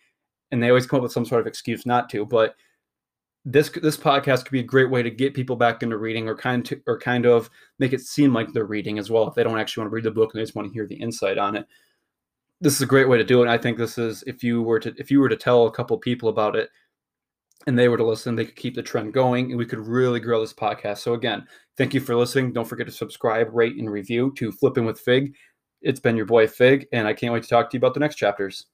and 0.52 0.64
they 0.64 0.70
always 0.70 0.88
come 0.88 1.00
up 1.00 1.04
with 1.04 1.12
some 1.12 1.26
sort 1.26 1.42
of 1.42 1.48
excuse 1.48 1.86
not 1.86 2.10
to. 2.12 2.26
But 2.26 2.56
this 3.46 3.70
this 3.70 3.98
podcast 3.98 4.46
could 4.46 4.52
be 4.52 4.62
a 4.62 4.64
great 4.64 4.90
way 4.90 5.04
to 5.04 5.12
get 5.12 5.34
people 5.34 5.56
back 5.56 5.84
into 5.84 5.98
reading 5.98 6.30
or 6.30 6.36
kind 6.36 6.64
to, 6.66 6.82
or 6.88 6.98
kind 6.98 7.26
of 7.26 7.50
make 7.80 7.92
it 7.92 8.02
seem 8.02 8.34
like 8.34 8.54
they're 8.54 8.66
reading 8.66 8.98
as 8.98 9.12
well 9.12 9.28
if 9.28 9.36
they 9.36 9.44
don't 9.44 9.60
actually 9.60 9.82
want 9.82 9.92
to 9.92 9.96
read 9.96 10.06
the 10.06 10.12
book 10.12 10.32
and 10.34 10.40
they 10.40 10.44
just 10.44 10.56
want 10.56 10.68
to 10.68 10.74
hear 10.74 10.88
the 10.88 10.96
insight 10.96 11.38
on 11.38 11.56
it 11.56 11.68
this 12.64 12.76
is 12.76 12.82
a 12.82 12.88
great 12.88 13.10
way 13.10 13.18
to 13.18 13.26
do 13.26 13.40
it. 13.40 13.44
And 13.44 13.52
I 13.52 13.58
think 13.58 13.78
this 13.78 13.98
is 13.98 14.24
if 14.26 14.42
you 14.42 14.62
were 14.64 14.80
to 14.80 14.94
if 14.98 15.12
you 15.12 15.20
were 15.20 15.30
to 15.30 15.36
tell 15.36 15.68
a 15.68 15.72
couple 15.72 15.98
people 15.98 16.30
about 16.30 16.56
it 16.56 16.70
and 17.68 17.78
they 17.78 17.90
were 17.90 17.98
to 17.98 18.06
listen, 18.06 18.36
they 18.36 18.46
could 18.46 18.56
keep 18.56 18.74
the 18.74 18.82
trend 18.82 19.14
going 19.14 19.52
and 19.52 19.58
we 19.58 19.66
could 19.66 19.86
really 19.86 20.22
grow 20.22 20.40
this 20.40 20.54
podcast. 20.54 21.00
So 21.00 21.14
again, 21.14 21.46
thank 21.78 21.94
you 21.94 22.00
for 22.00 22.16
listening. 22.16 22.54
Don't 22.54 22.68
forget 22.68 22.88
to 22.88 22.94
subscribe, 22.94 23.50
rate, 23.54 23.76
and 23.78 23.92
review 23.92 24.34
to 24.38 24.52
Flipping 24.52 24.86
with 24.86 25.00
Fig. 25.00 25.36
It's 25.82 26.00
been 26.00 26.16
your 26.16 26.26
boy 26.26 26.48
Fig, 26.48 26.88
and 26.94 27.06
I 27.06 27.14
can't 27.14 27.34
wait 27.34 27.44
to 27.44 27.50
talk 27.50 27.70
to 27.70 27.76
you 27.76 27.80
about 27.80 27.94
the 27.94 28.00
next 28.00 28.16
chapters. 28.16 28.68